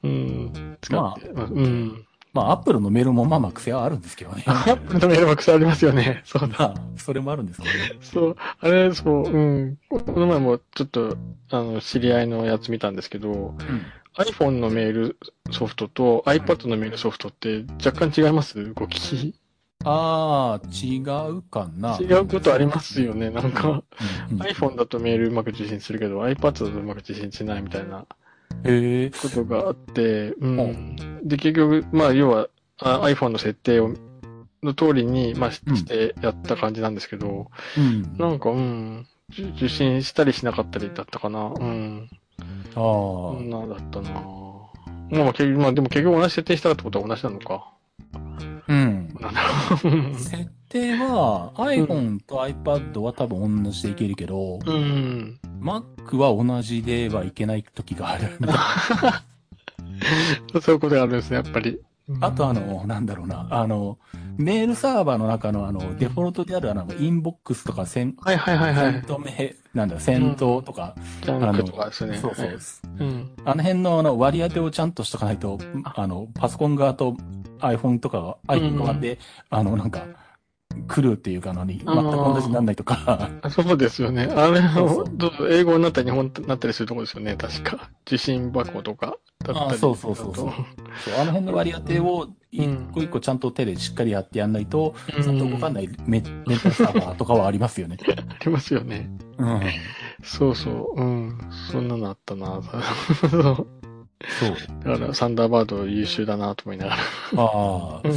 [0.01, 2.06] うん、使って、まあ、うん。
[2.33, 4.43] まあ、アップルのメールもまあまあ癖はあるんですけどね。
[4.47, 6.21] アップルのメールも癖ありますよね。
[6.25, 6.47] そうだ。
[6.49, 7.79] まあ、それもあるんですけどね。
[8.01, 9.77] そう、あれ、そう、うん。
[9.89, 11.17] この前もちょっと、
[11.49, 13.55] あの、知り合いのやつ見たんですけど、
[14.17, 15.17] iPhone のメール
[15.51, 18.73] ソフトと iPad のメールソフトって若干違います？
[18.73, 19.35] ご聞き？
[19.85, 20.97] ああ、違
[21.29, 21.97] うかな。
[22.01, 23.29] 違うことありますよね。
[23.29, 23.75] なんか、うん
[24.31, 28.05] うん iPhone だとメールうまく受信するけど、iPad だとうまく受信しないみたいな
[28.63, 29.09] へえ。
[29.09, 30.35] ことがあって、う。
[30.39, 32.47] うんで、結局、まあ、要は、
[32.79, 33.93] あ iPhone の設定を、
[34.63, 38.15] の通りに、まあ、してやった感じなんですけど、うん。
[38.19, 41.51] あなんか、うん、受受信したりしなかったりだったかな。
[41.59, 42.09] うん。
[42.71, 47.73] あそんなだったなまあ、まあ、結局、まあ、でも結局同じ設定したってことは同じなのか。
[48.67, 49.15] うん。
[49.19, 49.41] なんだ
[49.83, 50.15] ろう。
[50.19, 55.39] 設定は iPhone と iPad は多分同じでいけるけど、うん。
[55.61, 58.37] Mac は同じではいけない時がある。
[60.61, 61.79] そういうことがあるんですね、やっぱり。
[62.21, 63.97] あとあの、なんだろうな、あの、
[64.37, 68.93] メールサーバーの中のあの、デフォルトであるあの、 inbox とか、セン、はいはいはいはい。
[68.93, 72.17] sent メ、なんだ、 sent とか、ジャンクとかですね。
[72.17, 72.81] そうそうはいです。
[72.97, 73.31] うん。
[73.43, 77.17] あの辺のあの割り当てをちゃんとしとかないと、あの、パソコン側と
[77.59, 80.05] iPhone とかが、iPhone 側で、あの、なんか、
[80.87, 84.23] 来るっていうかのに、全く同じにならないとか、あそうですよね。
[84.23, 87.89] あれそうそうどうぞ英語になったり日本になったりするところですよね、確か。
[88.05, 89.69] 受信箱とかだったり。
[89.71, 97.97] あそうそうそうそうそうあの辺の割り当てを一個一個ちゃんと手でしっかりやってやんないと、うんちゃんと動かないメメンタルサーバーとかはありますよね。
[98.07, 99.09] ありますよね。
[99.37, 99.61] うん。
[100.23, 101.01] そうそう。
[101.01, 101.39] うん。
[101.71, 102.61] そんなのあったな。
[102.63, 103.67] そ う
[104.39, 104.57] そう。
[104.83, 106.97] だから、サンダーバード優秀だなと思いながら。
[107.43, 108.09] ああ。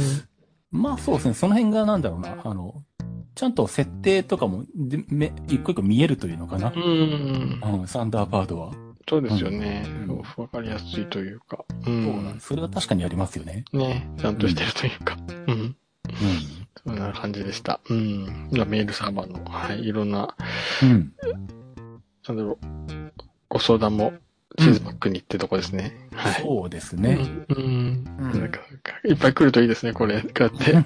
[0.71, 2.83] まあそうですね、その辺がなんだろうな、あの、
[3.35, 6.79] ちゃんと設定とかも、でめ一個一個見えるというのかなう。
[6.79, 7.61] ん。
[7.81, 8.73] うん、サンダーバードは。
[9.09, 10.21] そうですよねうん。
[10.37, 11.65] わかりやすいというか。
[11.81, 12.39] うそうなん。
[12.39, 13.65] それは確かにありますよね。
[13.73, 14.09] ね。
[14.17, 15.17] ちゃんとしてるというか。
[15.29, 15.35] うん。
[15.49, 15.75] うん。
[16.85, 17.81] そんな感じでした。
[17.89, 18.49] うん。
[18.51, 20.35] まあメールサーバーの、はい、いろんな、
[20.81, 21.13] うん。
[22.27, 22.57] なんだろう、
[23.49, 24.13] ご相談も、
[24.57, 25.95] チーズバックにってとこですね。
[26.13, 26.41] はい。
[26.41, 27.45] そうですね。
[27.49, 27.55] うん。
[27.55, 27.65] うん。
[28.33, 28.59] うんなんか、
[29.05, 30.21] いっぱい来るといいですね、これ。
[30.21, 30.85] こうやって。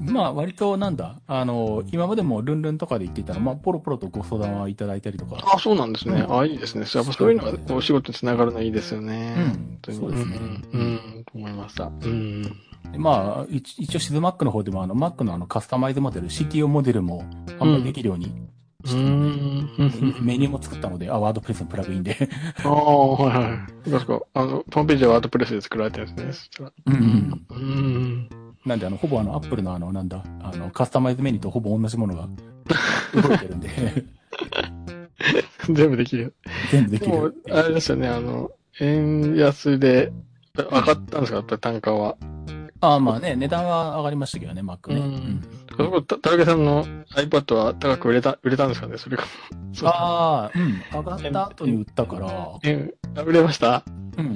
[0.10, 5.36] まあ割となんだ、あの、今までもルンルンとかで言っていたら、まあポロポロとご相談はいただいたりとか。
[5.54, 6.24] あ、そうなんですね。
[6.28, 6.82] あ、いいですね。
[6.92, 9.34] やっぱそういうのがお仕事につながるのいいですよね。
[9.36, 10.38] うん本当にそうですね
[10.72, 10.84] うん、う
[11.20, 11.84] ん、と思いました。
[11.86, 12.42] うん。
[12.42, 17.24] でまあ、一一応シズ Mac の方でもあの Mac のあのカスタマイズモデル、CTO モデルも
[17.58, 18.50] 販売できるように、うーん。
[20.22, 22.16] メニューも作ったので、あ、ワードプレスのプラグインで。
[22.64, 23.90] ああ、はいはい。
[23.90, 26.32] 確か、あの、ホームページはワードプレスで作られてるんですね。
[26.32, 26.72] そしたら。
[26.86, 27.46] うんうん。
[27.50, 28.28] うん。
[28.66, 32.28] なんで、あの、ほぼあの、アップルのあの、なんだ、あの、カスタマイズメニューとほぼ同じものが
[33.22, 33.68] 動いてるんで、
[35.70, 36.34] 全部できる。
[36.70, 38.50] 全部できでもる。、あれですよね、あの、
[38.80, 40.12] 円安で、
[40.56, 41.36] 上がったんですか？
[41.36, 42.16] やっぱり単価は。
[42.82, 45.00] ああ、まあね、値段は上がりましたけどね、Mac ね。
[45.00, 45.42] ううんん
[45.76, 49.24] そこ、た、たるけさんの iPad は高く売れた、売れたんですかねそれが。
[49.84, 50.82] ああ、うん。
[50.92, 53.82] 上がった後に売ったから、えあ売れました？
[54.16, 54.34] うん。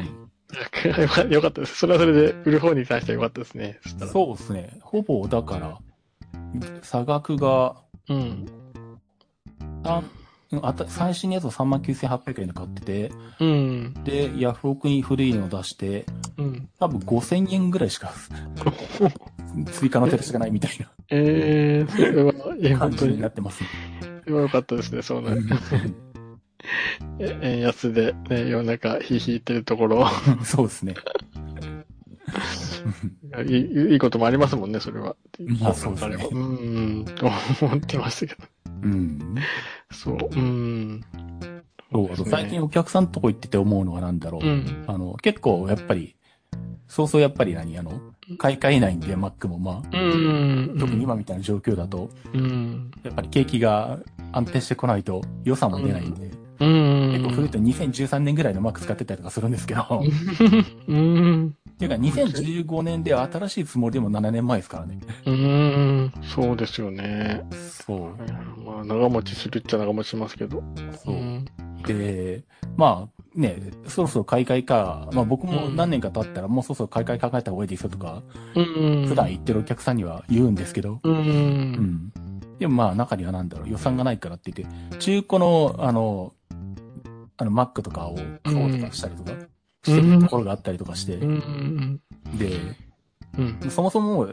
[1.30, 1.76] よかったです。
[1.78, 3.80] それはそれで売る方に対してはよかったですね。
[4.12, 4.78] そうですね。
[4.82, 5.78] ほぼ、だから、
[6.82, 7.76] 差額が、
[8.08, 8.46] うん。
[10.52, 13.94] あうんあた最新のやつを39,800円で買ってて、うん。
[14.04, 16.06] で、ヤフオクに古いのを出して、
[16.38, 16.68] うん。
[16.78, 18.12] 多分5000円ぐらいしか
[19.72, 23.64] 追加の手出しがないみたいなえー、それは、いや、感じ本当にになってます。
[24.24, 25.42] それはよかったですね、そうなる。
[27.18, 30.06] え円安で、ね、世の中、ひいひいってるところ、
[30.44, 30.94] そうですね。
[33.46, 35.16] いいいいこともありますもんね、それは。
[35.60, 37.26] まあそうですねうん、と
[37.60, 38.48] 思ってましたけど。
[38.84, 39.36] うん。
[39.90, 41.00] そう、うん。
[41.92, 44.46] そうあと最近お客さんとこ行ってて思うのはなんだろう。
[44.46, 44.84] うん。
[44.86, 46.16] あの、結構やっぱり、
[46.86, 47.78] そうそうやっぱり何？
[47.78, 48.00] あの、
[48.38, 50.76] 買い替えないんで、Mac もまあ、うん。
[50.78, 52.90] 特に今みたいな状況だと、うん。
[53.02, 53.98] やっぱり景気が
[54.32, 56.30] 安定してこないと予算も出ないんで、
[56.60, 57.12] うん。
[57.12, 60.02] 結構古いと2013年ぐらいの Mac 使ってたりとかするんですけど、
[60.88, 61.56] うん。
[61.74, 64.98] っていうか2015年で新しいつもりでも7年前ですからね。
[65.26, 66.12] うん。
[66.22, 67.44] そうですよね。
[67.84, 68.62] そう。
[68.64, 70.62] まあ、長持ちするっちゃ長持ちしますけど。
[71.04, 71.16] そう。
[71.16, 71.44] ん。
[71.84, 72.44] で、
[72.76, 78.22] まあね、そろそろ買い替えか、まあ僕も何年か経ったらもうそろそろ買い替え考えた方がいいですよとか、
[78.54, 79.06] うん。
[79.08, 81.10] 普段言ってるお客さんには言うんですけど、う。
[81.10, 82.12] うんん。
[82.60, 86.34] でもまあ中にはなんだろう、予算がないからって言って、中古のあの、
[87.36, 88.14] あの Mac とかを
[88.44, 89.32] 買おうとかしたりとか
[89.84, 92.00] してるところがあったりとかして、うん。
[92.38, 92.58] で、
[93.38, 93.70] うん。
[93.70, 94.28] そもそも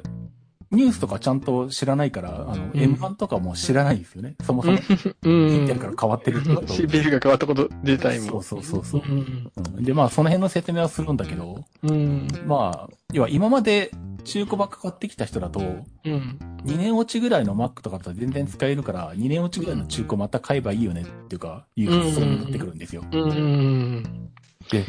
[0.72, 4.36] ニュースとかちゃんと知らないから、あの、ん M1 とかも知らないですよね。
[4.42, 4.80] そもそも、
[5.24, 5.50] うん。
[5.52, 8.32] インテルから変わってるってこと CPU が変わったこと自体も。
[8.32, 9.02] そうそうそうそう。
[9.06, 9.52] うん。
[9.76, 12.28] うんで、まあ、その辺の説明はするんだけど、うん。
[12.46, 13.92] まあ、要は今まで
[14.24, 16.40] 中古ばっか買ってきた人だと、うん。
[16.64, 23.04] 2年落ちぐらいの Mac とかだと全然使えるから、2年落ちぐらいの中古また買えばいいよねっていうか、いう発想になってくるんですよ。
[23.12, 24.30] うん。
[24.72, 24.86] で、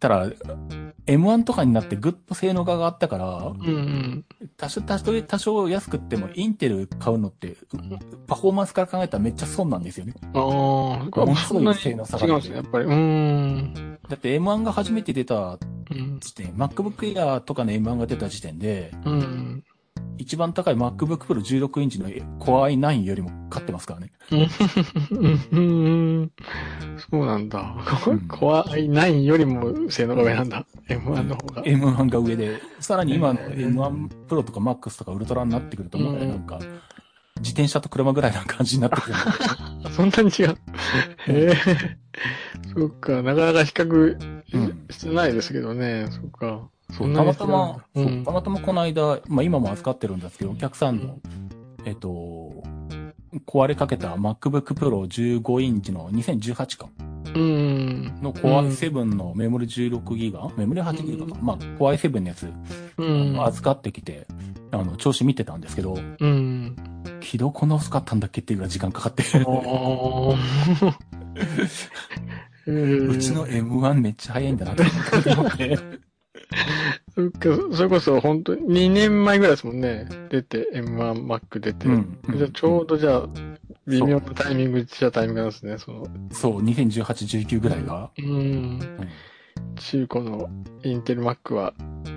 [0.00, 0.30] ただ、
[1.06, 4.24] M1 とかになってぐっと性能が上がったから、うん。
[4.56, 7.56] 多少、多少、多少安くってもインテル買うのって、
[8.26, 10.14] パフォーマンスから考えたらめっちゃ損なんですよね。
[10.34, 12.84] ああ、ものすごい性能差がうんですね、やっぱり。
[12.84, 13.98] うん。
[14.08, 15.58] だって M1 が初めて出た
[15.90, 16.20] うん。
[16.20, 19.64] 時点、MacBook Air とかの M1 が出た時点で、うん。
[20.18, 24.12] 一番高い MacBook Pro 16インチの Core i9 よりも買ってますからね。
[27.10, 27.48] そうなん。
[27.48, 27.74] だ。
[28.06, 28.20] うん。
[28.28, 30.48] コア i9 よりも性能が上なん。
[30.48, 30.66] だ。
[30.88, 31.62] M1 の方が。
[31.62, 36.46] M1 が上で、さらに今の M1 Pro とか Max とかウルトラになってくると、もはやなん。
[36.46, 36.58] か、
[37.38, 39.16] 自転車と車ぐらいな感じになってくる。
[39.92, 40.10] そん。
[40.10, 40.58] なに違う。
[41.28, 41.54] へえ。
[42.76, 44.18] そっか、なかなか比較
[44.90, 46.08] してないですけどね。
[46.10, 46.68] そっか。
[46.96, 48.02] そんたまたま、う。
[48.02, 51.18] んたまたまこの間、まあ今も扱ってるんですけど、お客さんの、
[51.84, 52.62] えっと、
[53.46, 56.88] 壊れかけた MacBook Pro 15インチの2018か
[57.34, 58.18] うん。
[58.22, 61.34] の Core i7 のメモリ16ギガメモリ8ギガか。
[61.42, 62.50] まあ Core i7 のやつ、
[62.96, 63.44] うん。
[63.44, 64.26] 預かってきて、
[64.70, 66.74] あの、調子見てたんですけど、うん。
[67.20, 69.24] 起動こんな遅かったんだっけっていうぐらい時間かかって、
[72.66, 74.84] うちの M1 めっちゃ早いんだなって
[75.32, 75.78] 思って。
[77.14, 80.06] そっか、それこそ本当に2年前ぐらいですもんね。
[80.30, 81.86] 出て、M1 Mac 出て。
[81.86, 83.26] うんうんじゃあちょうどじゃあ、
[83.86, 86.06] 微妙なタイミングっちゃタイミングなんですね、その。
[86.30, 88.10] そう、2018、19ぐらいが。
[88.18, 88.80] うん。
[89.76, 90.48] 中古の
[90.84, 91.74] インテル Mac は、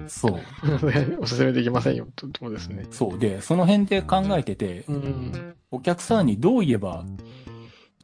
[0.07, 0.39] そう。
[1.19, 2.86] おすすめできませんよ、ととこですね。
[2.91, 3.19] そう。
[3.19, 5.55] で、その辺で考えてて、うん。
[5.72, 7.05] お客さんにどう言えば、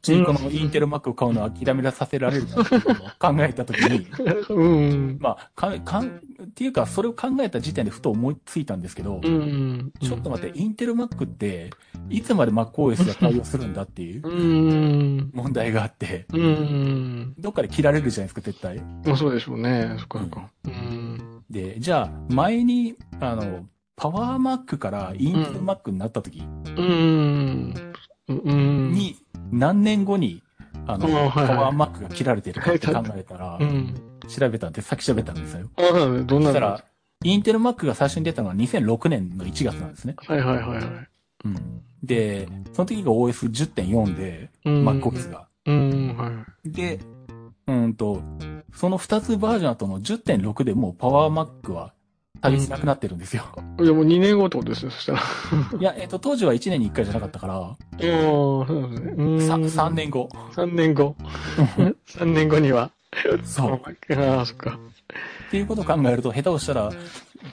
[0.00, 4.06] 中古のインテル Mac を買うのを諦めさせられるかっていうのを考えたときに、
[4.50, 5.18] うん。
[5.20, 6.10] まあ、か、かん、っ
[6.54, 9.92] ていうか、それを考えた時点でふと思いついたんですけど、うん。
[10.00, 11.70] ちょっと待って、インテル Mac って、
[12.10, 15.30] いつまで MacOS で対応するんだっていううん。
[15.34, 17.34] 問題があって、うん。
[17.38, 18.78] どっかで切られるじゃないですか、絶対。
[19.04, 19.96] まあそうでしょうね。
[19.98, 20.48] そっかそっか。
[20.66, 21.42] うん。
[21.50, 26.42] で、じゃあ、前に、あの、パワー Mac からインテル Mac になった時
[26.76, 27.74] うん。
[28.28, 28.92] うん。
[28.92, 29.16] に、
[29.50, 30.42] 何年後に、
[30.86, 33.94] あの、パワー Mac が切られてるかって考えたらう、ん。
[34.28, 35.68] 調べたんで、さっき調べたんですよ。
[35.76, 36.42] ああ、どんなの？
[36.44, 36.84] そしたら、
[37.24, 40.14] インテル Mac が最初に出たのは2006年の1月なんですね。
[40.18, 40.84] はいはいはいはい。
[41.44, 41.82] うん。
[42.02, 45.48] で、その時が OS10.4 で、うん MacOS が。
[45.66, 47.00] うん、はで、
[47.66, 48.22] うんと、
[48.72, 51.92] その2つバージョン後の10.6でもうパワー Mac は
[52.40, 53.44] 対応しなくなってるんですよ。
[53.80, 53.84] い。
[53.84, 55.20] いや、もう2年後ってことですよ、そしたら。
[55.20, 59.12] あいや、えっと、当時は1年に1回じゃなかったから、あ、そうですね。
[59.16, 59.36] うん。
[59.38, 60.28] 3年後。
[60.52, 61.16] 3年後。
[62.08, 62.90] 3年後には。
[63.42, 63.80] そう。
[64.14, 64.78] ああ、そっか。
[65.48, 66.92] っていうことを考えると、下手をしたら、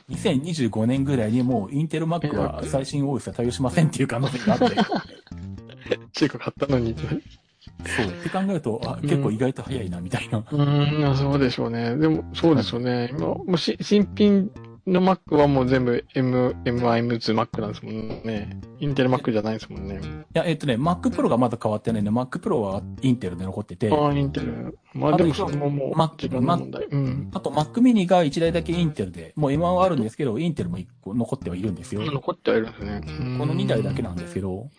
[0.09, 4.75] 2025年ぐらいにもうインテル Mac は最新 OS は対応しませんっていう可能性があって、
[6.13, 6.95] 中古買ったのに。
[6.95, 8.05] そう。
[8.07, 10.43] って考えると、あ、結構意外と早いな、みたいな。
[10.51, 11.95] うん、あそうでしょうね。
[11.95, 13.09] でも、そうですよね。
[13.11, 14.51] 今、もうし新品
[14.87, 18.59] の Mac はもう全部 M、M2 Mac なんですもんね。
[18.79, 19.99] インテル Mac じゃないですもんね。
[19.99, 22.09] いや、えっとね、Mac Pro がまだ変わってないね。
[22.09, 24.77] Mac Pro はインテルで残ってて、ああ、インテル。
[24.93, 26.85] まあでもそれももう、Mac の問題。
[26.85, 27.31] うん。
[27.33, 32.01] あと Mac mini が1台だけインテルで、もう M1 はあるんですけど、インテルも1個残ってはいるんですよ。
[32.11, 33.01] 残ってはいるんですね。
[33.37, 34.69] この2台だけななんですけど、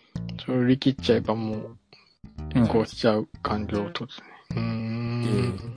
[0.43, 1.77] それ売り切っちゃえばもう、
[2.55, 4.27] うんこうしちゃう完了とですね。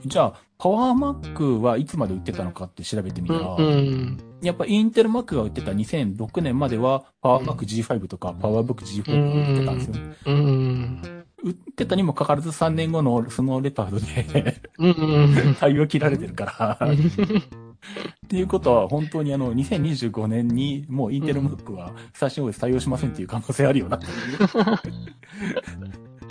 [0.05, 4.17] じゃあ、パワー Mac はいつまで売ってたのかって調べてみたら、うん。
[4.41, 9.95] やっぱインテル Mac が売ってた2006年までは、パワー Mac G5 とかパワー Book G4 が売ってたんですよ。
[10.25, 11.25] うん。
[11.43, 15.55] 売ってたにもかかわらず3年後のそのレパードでうん。
[15.59, 24.11] 対応切られてるから、っていうことは、本当にあの、2025年にもうインテル Mac は最新 OS 対応しませんっていう可能性あるよなっていう。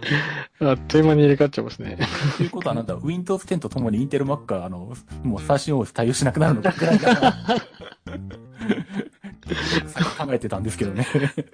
[0.61, 1.99] あっという間に入れ替わっちゃいますね。
[2.37, 4.93] ということはなんだ、Windows 10とともにインテル Mac が、あの、
[5.23, 7.37] もう最新 OS 対応しなくなるのかくらいだな。
[10.25, 11.07] 考えてたんですけどね。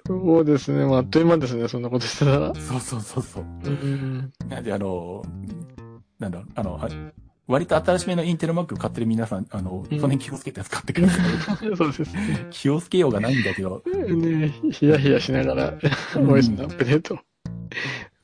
[0.05, 0.85] そうですね。
[0.85, 1.67] まあ、あっという間ですね。
[1.67, 2.53] そんなことしてたら。
[2.55, 3.43] そうそうそうそう。
[3.63, 4.31] うん。
[4.47, 5.23] なんであの、
[6.19, 6.89] なんだろう、あの、は
[7.47, 11.27] 割と新しめのインテル Mac 買ってる皆さん、あの、その辺気をつけて使ってください。
[11.77, 12.47] そうですね。
[12.51, 15.77] 気をつけようがないんだけど、ねヒヤヒヤしながら、
[16.13, 17.19] OS のアップデート。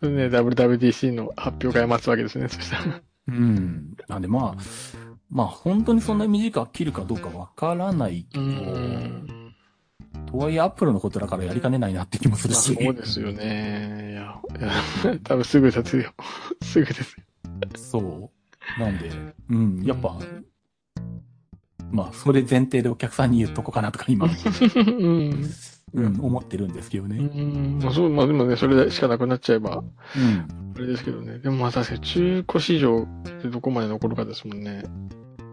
[0.09, 2.47] ね、WWDC の発表会待つわけですね。
[2.47, 3.01] そしたら。
[3.27, 3.95] うん。
[4.07, 4.61] なんでまあ、
[5.29, 8.45] まあ本当にそんな短く切るかどうかわからないけど、
[10.31, 12.75] とはいえアップルのことだからやりかねないなって気もするまあし。
[12.75, 14.11] そうですよね。
[14.11, 16.13] いや、いや 多分すぐですよ。
[16.61, 17.23] すぐですよ。
[17.75, 18.31] そ
[18.77, 18.79] う。
[18.79, 19.11] なんで、
[19.49, 20.17] うん、やっぱ、
[21.91, 25.49] まあ、それ前提でお客さんに言っとこうかなとか今、うん。
[25.93, 27.17] うん、思ってるんですけどうね。
[27.17, 27.79] ん。
[27.79, 29.83] まあそう、まあでもね、それしかなくなっちゃえば、
[30.15, 30.47] うん。
[30.75, 31.37] あれですけどね。
[31.39, 34.83] でもまあ確かに中古市場ってどこまで残るかですもんね。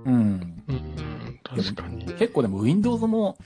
[0.07, 0.15] うん。
[0.15, 1.41] うん。
[1.45, 2.07] 確かに。
[2.15, 3.37] 結構でも Windows も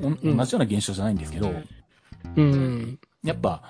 [0.00, 1.52] 同じような現象じゃないんですけど、
[2.36, 2.98] うん。
[3.22, 3.62] やっぱ、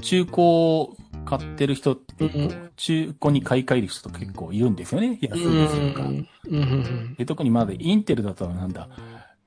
[0.00, 2.28] 中古を買ってる人って
[2.76, 5.18] 中古に買い替える人と結構いるんですよね。
[5.22, 6.02] 安いですよとか。
[6.02, 6.26] うん。
[6.50, 7.14] うん。
[7.14, 8.88] で特にまだインテルだとなんだ、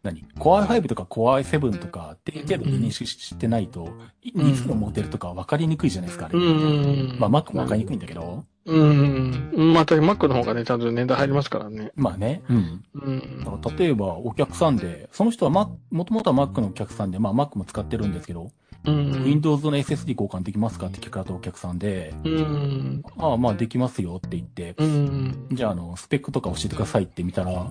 [0.06, 3.90] 何 ?Core i5 とか Core i7 とかって程度に認識してないと、
[4.22, 6.40] いうんいつのモデルとか分かりにくいじゃないですか、あれ。
[6.40, 7.18] うん。
[7.20, 9.74] まあ Mac も分かりにくいんだけど、うん。
[9.74, 11.92] また Mac の方がね、ちゃんと年代入りますからね。
[11.96, 12.42] まあね。
[12.50, 12.84] うん。
[12.94, 13.76] うん。
[13.78, 18.52] 例えばお客さんで、その人は Mac、もともとは Mac のお客さんで、まあ Mac も使ってるんですけど、
[18.86, 19.24] うん。
[19.24, 23.04] Windows の SSD 交換できますかって聞かれたお客さんで、うん。
[23.18, 25.48] ああ、まあできますよって言って、うん。
[25.52, 27.68] じゃああの、スペックとか教えてくださいって見たら、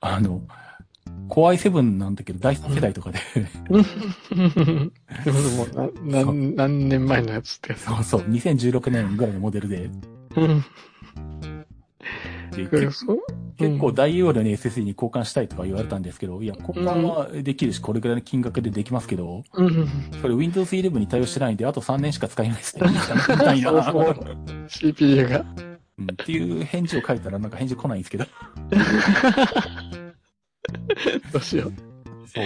[0.00, 0.42] あの、
[1.28, 3.18] Core i7 なんだけど、第3世代とかで、
[3.70, 5.68] でももう
[6.08, 7.74] な何、何年前のやつって。
[7.74, 9.90] そうそう、2016年ぐらいのモデルで、
[12.50, 19.88] 結構大容量の SSD に交換したいとか言われたんですけど、いや、交換はできるし、これぐらいの金額でできますけど、うん。
[20.20, 22.88] それ Windows 11に対応してないんで、あと3年しか使えないですね。
[22.90, 23.60] み
[24.68, 25.44] CPU が。
[25.56, 28.24] うんっていう返事を書いたらなんか返事来ないんですけど。
[31.32, 31.72] どうしよう。
[32.28, 32.44] そう。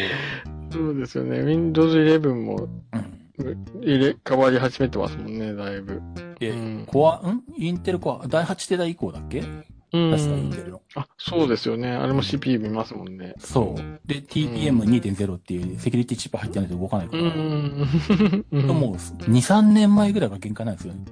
[0.70, 1.42] そうですよね。
[1.42, 3.64] Windows 11もうん。
[3.82, 6.00] 入れ替わり始めてますもんね、だいぶ。
[6.38, 7.42] で、うんコア、ん？
[7.56, 9.40] インテルコア、第8世代以降だっけ？
[9.40, 10.62] う確かインんテ。
[10.62, 10.82] ルの。
[10.94, 11.90] あ、そうですよね。
[11.90, 13.34] あれも CPU 見ますもんね。
[13.38, 14.08] そう。
[14.08, 17.30] で、TPM2.0 っていうセキュリティチップ入ってないと動かないかうら。
[17.30, 18.44] ん。
[18.52, 21.04] うんもう、2、3年前ぐらいが限界なんですよね。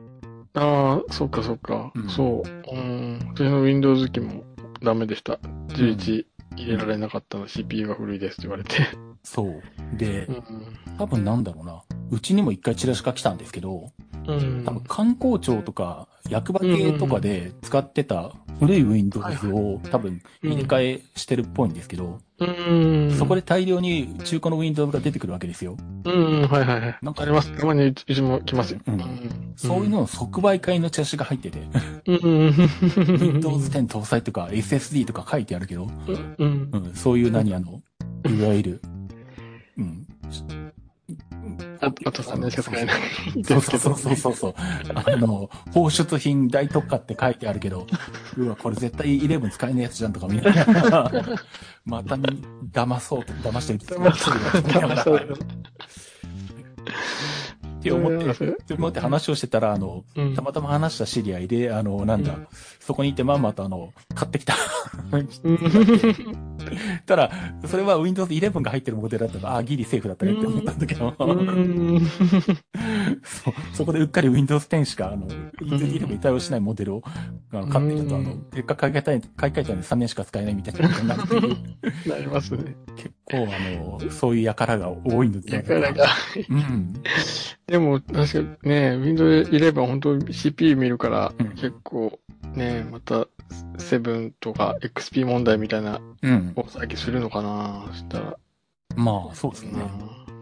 [0.55, 1.91] ああ、そっかそっか。
[1.95, 2.77] うんそう。
[2.77, 3.19] うん。
[3.35, 4.45] 私の Windows 機も
[4.83, 5.35] ダメでした。
[5.69, 6.27] 11
[6.57, 8.71] 入れられなかったの、CPU が古いですって言われて。
[9.23, 9.63] そう。
[9.97, 10.45] でう、ん。
[10.99, 11.83] 多分なんだろうな。
[12.11, 13.93] うちにも一回チラシが来たんですけど、
[14.27, 23.17] うん多分観光庁とか役場系とかで使ってた古い Windows を多分入れ替えしてるっぽいんですけど、うん。
[23.17, 25.77] そこで大量に中古の Windows が出てくるわけですよ。
[26.05, 26.99] うん、はいはいはい。
[27.03, 27.53] なんかあります。
[27.57, 28.81] たまにうちも来ますよ。
[28.87, 31.61] うんそういうのの即売会のチラシが入ってて。
[32.07, 35.89] Windows 10搭載とか SSD とか書いてあるけど、
[36.39, 36.77] うんう。
[36.79, 37.83] ん、そういう何あの、
[38.29, 38.83] いわゆる、
[39.79, 40.07] うん。
[41.83, 43.01] あと、あと3年しか使えない。
[43.45, 44.35] そうそうそうそうそう。
[44.35, 44.55] そう。
[44.95, 47.87] あの、放出品大特価って書いてあるけど、
[48.37, 50.53] うわ、これ絶対11使えねえやつじゃんとか見な。
[50.53, 51.13] がら、
[51.85, 53.95] また騙そうと、騙してるって。
[53.97, 55.17] 騙そう
[57.81, 60.35] って思って、って思って話をしてたら、あの、うん。
[60.35, 62.47] たまたま話した知り合いで、あの、なんだ、うん
[62.85, 64.57] そこにいてまんまとあの、買ってきた。
[65.13, 65.29] うん
[67.07, 67.31] ただ、
[67.67, 72.01] それは Windows 11が入ってるモデルだったから、あ、ギリセーフだったねって思ったんだけど、うん。
[73.25, 75.27] そうそこでうっかり Windows 10しか、あの、
[75.61, 81.57] Windows 11に対応しないモデルを買ってきたと、あの、結果買い替えたい、買い替えたのに3年しか使えないみたいなことになってる
[82.07, 82.77] なりますね。
[82.97, 85.51] 結構、あの、そういう輩が多いので。
[85.51, 86.07] だからが。
[86.49, 86.95] うん。
[87.67, 92.19] でも、確かにね、Windows 11本当 CPU 見るから、うん結構、
[92.55, 93.27] ね、また、
[93.79, 96.53] 7とか XP 問題みたいなうん。
[96.57, 98.37] 大騒ぎするのかなそしたら。
[98.97, 99.83] まあ、そうですね。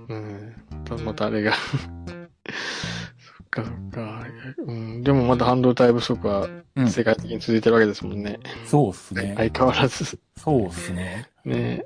[0.09, 0.55] うん。
[0.70, 1.52] また、またあれが。
[1.62, 4.27] そっかそっか。
[4.66, 5.02] うん。
[5.02, 6.90] でもまだ半導体不足はうん。
[6.90, 8.39] 世界的に続いてるわけですもんね。
[8.65, 9.35] そうですね。
[9.36, 10.19] 相変わらず。
[10.36, 11.28] そうですね。
[11.44, 11.85] ね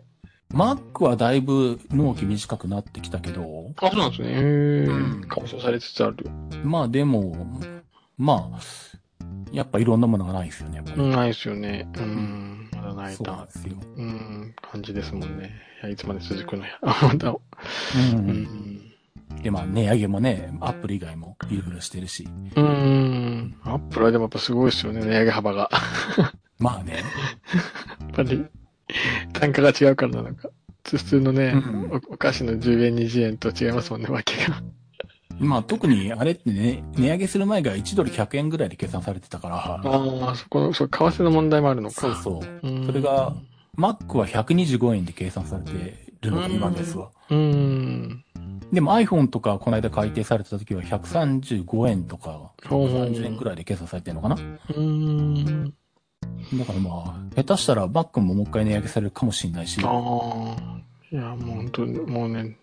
[0.52, 4.28] Mac はだいぶ納期短くなってきたけど、あ、そうなんですね。
[4.28, 6.26] へうんー解消されつつある。
[6.62, 7.50] まあでも、
[8.16, 8.60] まあ、
[9.54, 10.82] やっぱいろんなものがないですよね。
[10.96, 11.88] ないですよね。
[11.96, 12.68] うん。
[12.74, 13.52] まだ泣いなんで。
[13.52, 13.76] すよ。
[13.96, 15.52] うん、感じですもんね。
[15.82, 16.70] いや、いつまで続くのや。
[16.82, 17.30] あ、 また。
[17.30, 17.40] う。
[18.14, 18.94] うんん。
[19.42, 22.26] で、まあ、値上げもね、アップル以外もいろいろしてるし。
[22.56, 23.54] うん。
[23.62, 25.70] アップルはでもやっぱすごいですよね、値上げ幅が。
[26.58, 26.94] まあね。
[28.00, 28.44] やっぱり、
[29.32, 30.50] 単価が違うからなのか。
[30.84, 34.62] 普通のね、うんおお菓子の10円、20円と違いますもんね、わけが。
[35.38, 42.00] まあ、特にあれってね、値上げする前が1ドル100円ぐらいで計算されてたから、ああ、そこの、そう、為替の問題もあるのか。
[42.00, 42.68] そうそう。
[42.68, 43.34] うんそれが、
[43.76, 45.72] Mac は125円で計算されて
[46.20, 47.10] るのが今ですわ。
[47.30, 48.24] うん。
[48.72, 54.36] でも iPhone とかこの間改定されてた時は135円とかほうほう30円くらいで計算されてるのかな
[54.74, 55.64] うん。
[56.58, 59.80] だからまあ、下手したら Mac ももう一回値上げされるかもしれないし。
[59.84, 60.84] ああ。
[61.10, 62.56] いや、もう本当に、もうね、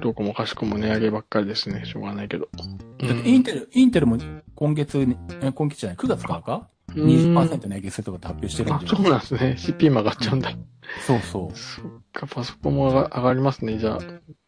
[0.00, 1.84] どこもかしこも値上げばっかりですね。
[1.84, 2.48] しょうがないけど。
[2.56, 4.18] だってインテル、インテルも
[4.54, 4.98] 今月
[5.54, 6.34] 今月じゃない、9月か？
[6.34, 8.86] らかうん ?20% 値上げするとかって発表してるんあ、で。
[8.88, 9.56] そうなんですね。
[9.58, 10.50] CP も上がっちゃうんだ。
[11.06, 11.56] そうそう。
[11.56, 13.98] そっか、パソコンも上が上がりますね、じゃあ。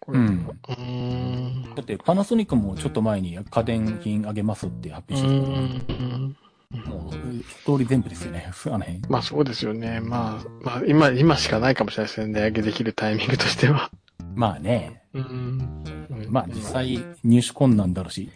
[0.01, 0.27] これうん。
[0.27, 1.75] うーん。
[1.75, 6.37] だってパナソニックもちょっと前に家電品上げますって発う表してたーん。
[6.85, 8.51] もう、一通り全部ですよね。
[8.67, 9.01] あの辺。
[9.09, 10.01] まあそうですよね。
[10.01, 12.33] まあ、まあ今、今しかないかもしれないですね。
[12.35, 13.91] 値上げできるタイミングとしては。
[14.35, 15.04] まあね。
[15.15, 16.27] うん。
[16.29, 18.31] まあ実際入手困難だろうし、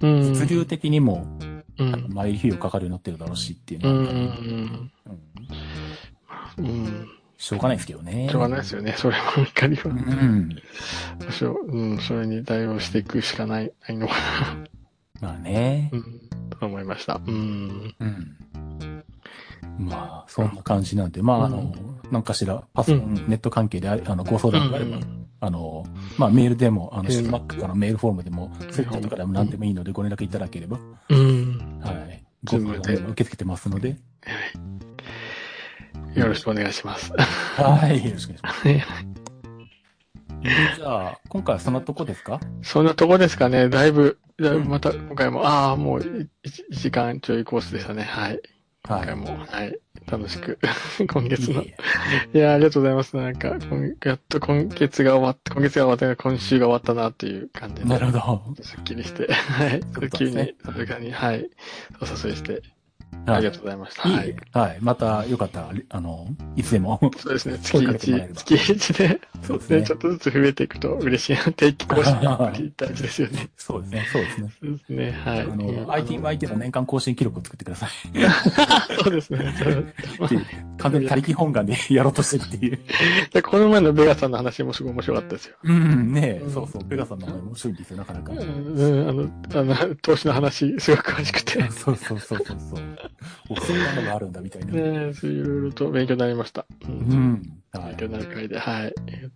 [0.00, 0.32] うん。
[0.32, 1.26] 物流的にも、
[1.78, 2.12] うあのん。
[2.12, 4.06] マイル費用かかるようになってるだろうしっていううのは、ん。
[4.06, 4.90] うん
[6.58, 7.08] うん。
[7.36, 8.28] しょうがないですけどね。
[8.30, 8.94] しょうがないですよね。
[8.96, 9.82] それも怒りは。
[9.90, 10.48] うん。
[11.30, 14.64] しょううん、それに対応していくしかない、ないのかな。
[15.20, 15.90] まあね。
[15.92, 16.20] うん。
[16.58, 17.20] と思いました。
[17.26, 17.94] うん。
[17.98, 18.36] うん。
[19.78, 21.74] まあ、そんな感じなんで、まあ、あの、
[22.10, 24.98] なんかしら、パソコン、ネット関係でああの、ご相談があれば、
[25.44, 25.84] あの、
[26.18, 31.80] まあ、メールでも、あの、うん Mac からメールフォームでも、ツイッターとかでも何でもいいのでご連絡いただければ、うん。
[31.82, 32.24] はい。
[32.44, 32.80] ご受
[33.14, 33.96] け付けてますので、
[36.14, 37.12] よろしくお願いします。
[37.16, 38.04] はい。
[38.04, 38.68] よろしくお願いします。
[40.76, 42.38] じゃあ、今回はそんなとこですか？
[42.62, 43.70] そんなとこですかね。
[43.70, 46.28] だいぶ、だいぶまた、今回も、ああ、もう1、
[46.70, 48.02] 時間ちょいコースでしたね。
[48.02, 48.40] はい。
[48.86, 49.06] 今はい。
[49.06, 49.78] 回も、はい。
[50.10, 50.58] 楽しく、
[51.12, 51.62] 今月の。
[51.62, 51.72] い
[52.32, 53.16] や、ありがとうございます。
[53.16, 57.90] なんか、今やっと今月が終わって、今月が終わって、今週が終わったなっていう感じえで。
[57.90, 58.62] なるほど。
[58.62, 59.80] すっきりして、はい。
[59.94, 61.48] そう急にですね、さすがに、はい。
[62.00, 62.73] お誘いして、はい
[63.26, 64.08] ありがとうございました。
[64.08, 64.36] はい。
[64.52, 64.78] はい。
[64.80, 66.26] また、よかったら、あの、
[66.56, 67.00] いつでも。
[67.16, 69.96] そうですね、月声かけてもらえれ1、ば月1で、そうですね、ねちょ。
[69.96, 71.52] っとずつ増えていくと嬉しいな。
[71.52, 73.48] 定期更新やっぱり大事ですよね。
[73.56, 74.06] そうですね。
[74.12, 74.48] そうですね。
[74.60, 75.40] そうですね、はい。
[75.40, 77.90] あの、IT、IT の年間更新記録を作ってください。
[79.02, 79.54] そうですね。
[80.78, 82.78] 完全に他力本願でやろうとしてるっていう。
[83.32, 85.56] でこの前のベガさんの話もすごい面白かったですよ。
[85.62, 86.84] うん、ねうんそうそう。
[86.84, 88.32] ペガさんの名前面白いんですよ、なかなか。
[88.32, 89.30] うん、うんあの、
[89.60, 91.58] あの、投資の話、すごく詳しくて。
[91.58, 92.58] ね そうそうそうそう
[93.48, 93.56] そう。
[93.58, 94.72] おそんなのがあるんだ、みたいな。
[94.74, 96.66] え、そういろいろと勉強になりました。
[96.88, 96.88] う。
[96.88, 97.42] うん
[97.72, 98.06] 勉強。
[98.06, 98.94] になる回で、はい。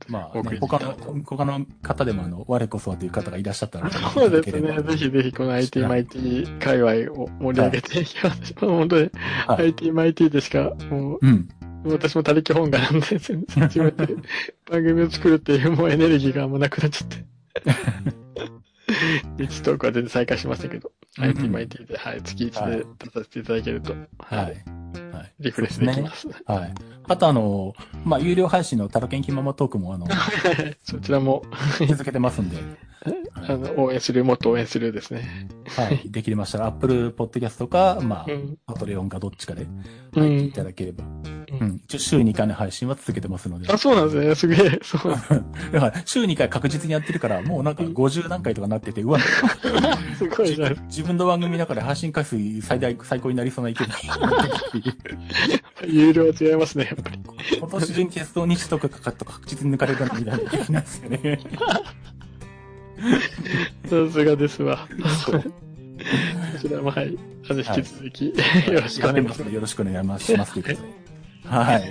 [0.08, 0.92] まあ、ね、他の、
[1.24, 4.82] 他の方でも、あの、我こそはという方がいらっしゃったら、 そうですね。
[4.82, 8.70] ぜひぜひこの IT マイティ界隈を盛り上げていきましょう。
[8.70, 9.10] 本当に、
[9.46, 11.48] はい IT マイティでしか、もうん。
[11.84, 14.14] う、私も他力本願なんで、全然自分で
[14.70, 17.24] 番組を作るっていうもうエネルギーがもうなくなっちゃって。
[19.36, 25.16] 1トークは全然再開しましたけど、うん IT マイティで、はい、月1で出させていただけると、ははい、い。
[25.16, 25.32] はい。
[25.40, 26.28] リフレッシュできます。
[26.46, 26.74] はい。
[27.08, 27.74] あと、あの、
[28.04, 30.06] まあ、有料配信のタロケンキママトークも、あの、
[30.84, 31.42] そちらも、
[31.88, 32.56] 続けてますんで、
[33.34, 35.48] あの、応援する、もっと応援するですね。
[35.76, 36.10] はい。
[36.10, 38.58] できれましたら、Apple Podcast か、まあう、ん。
[38.66, 39.66] パトレオンかどっちかで、う
[40.20, 40.52] 入っていん。
[40.52, 41.04] ただければ。
[41.04, 41.08] う
[41.60, 41.80] うんん。
[41.84, 43.72] 一応週2回の配信は続けてますので。
[43.72, 44.34] あ、そうなんですね。
[44.34, 44.80] すげえ。
[44.82, 45.12] そう。
[45.72, 49.18] だから、週2回確実にやってるから、もうなんか50何回とかなってて、うわ、
[50.18, 50.70] すごいな。
[50.88, 55.08] 自分の番組の中で配信回数最大、最高になりそうな勢いになってきて
[55.86, 57.18] 有料は違いますね、やっぱり。
[57.58, 61.38] 今年中にテスト日とかかかと確実に抜かれるみたいな気なんですよね。
[63.84, 64.88] さすがですわ。
[65.24, 65.48] そうこ
[66.60, 67.16] ちらも、はい。
[67.48, 68.34] あの、引き続き、よ
[68.74, 69.52] よろしくお願いします。
[69.52, 71.08] よろしくお願いしますということで。
[71.48, 71.82] はい。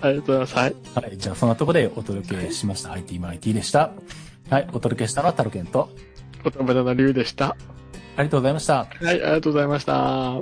[0.00, 0.56] ありがとうございます。
[0.56, 0.76] はい。
[0.94, 1.18] あ、はい。
[1.18, 2.92] じゃあ、そんなところでお届けしました。
[2.92, 3.90] IT マイティでした。
[4.50, 4.68] はい。
[4.72, 5.90] お届けしたのはタロケンと、
[6.44, 7.56] お友達のりゅうでした。
[8.16, 8.74] ありがとうございました。
[8.78, 10.40] はい、ありがとうございました。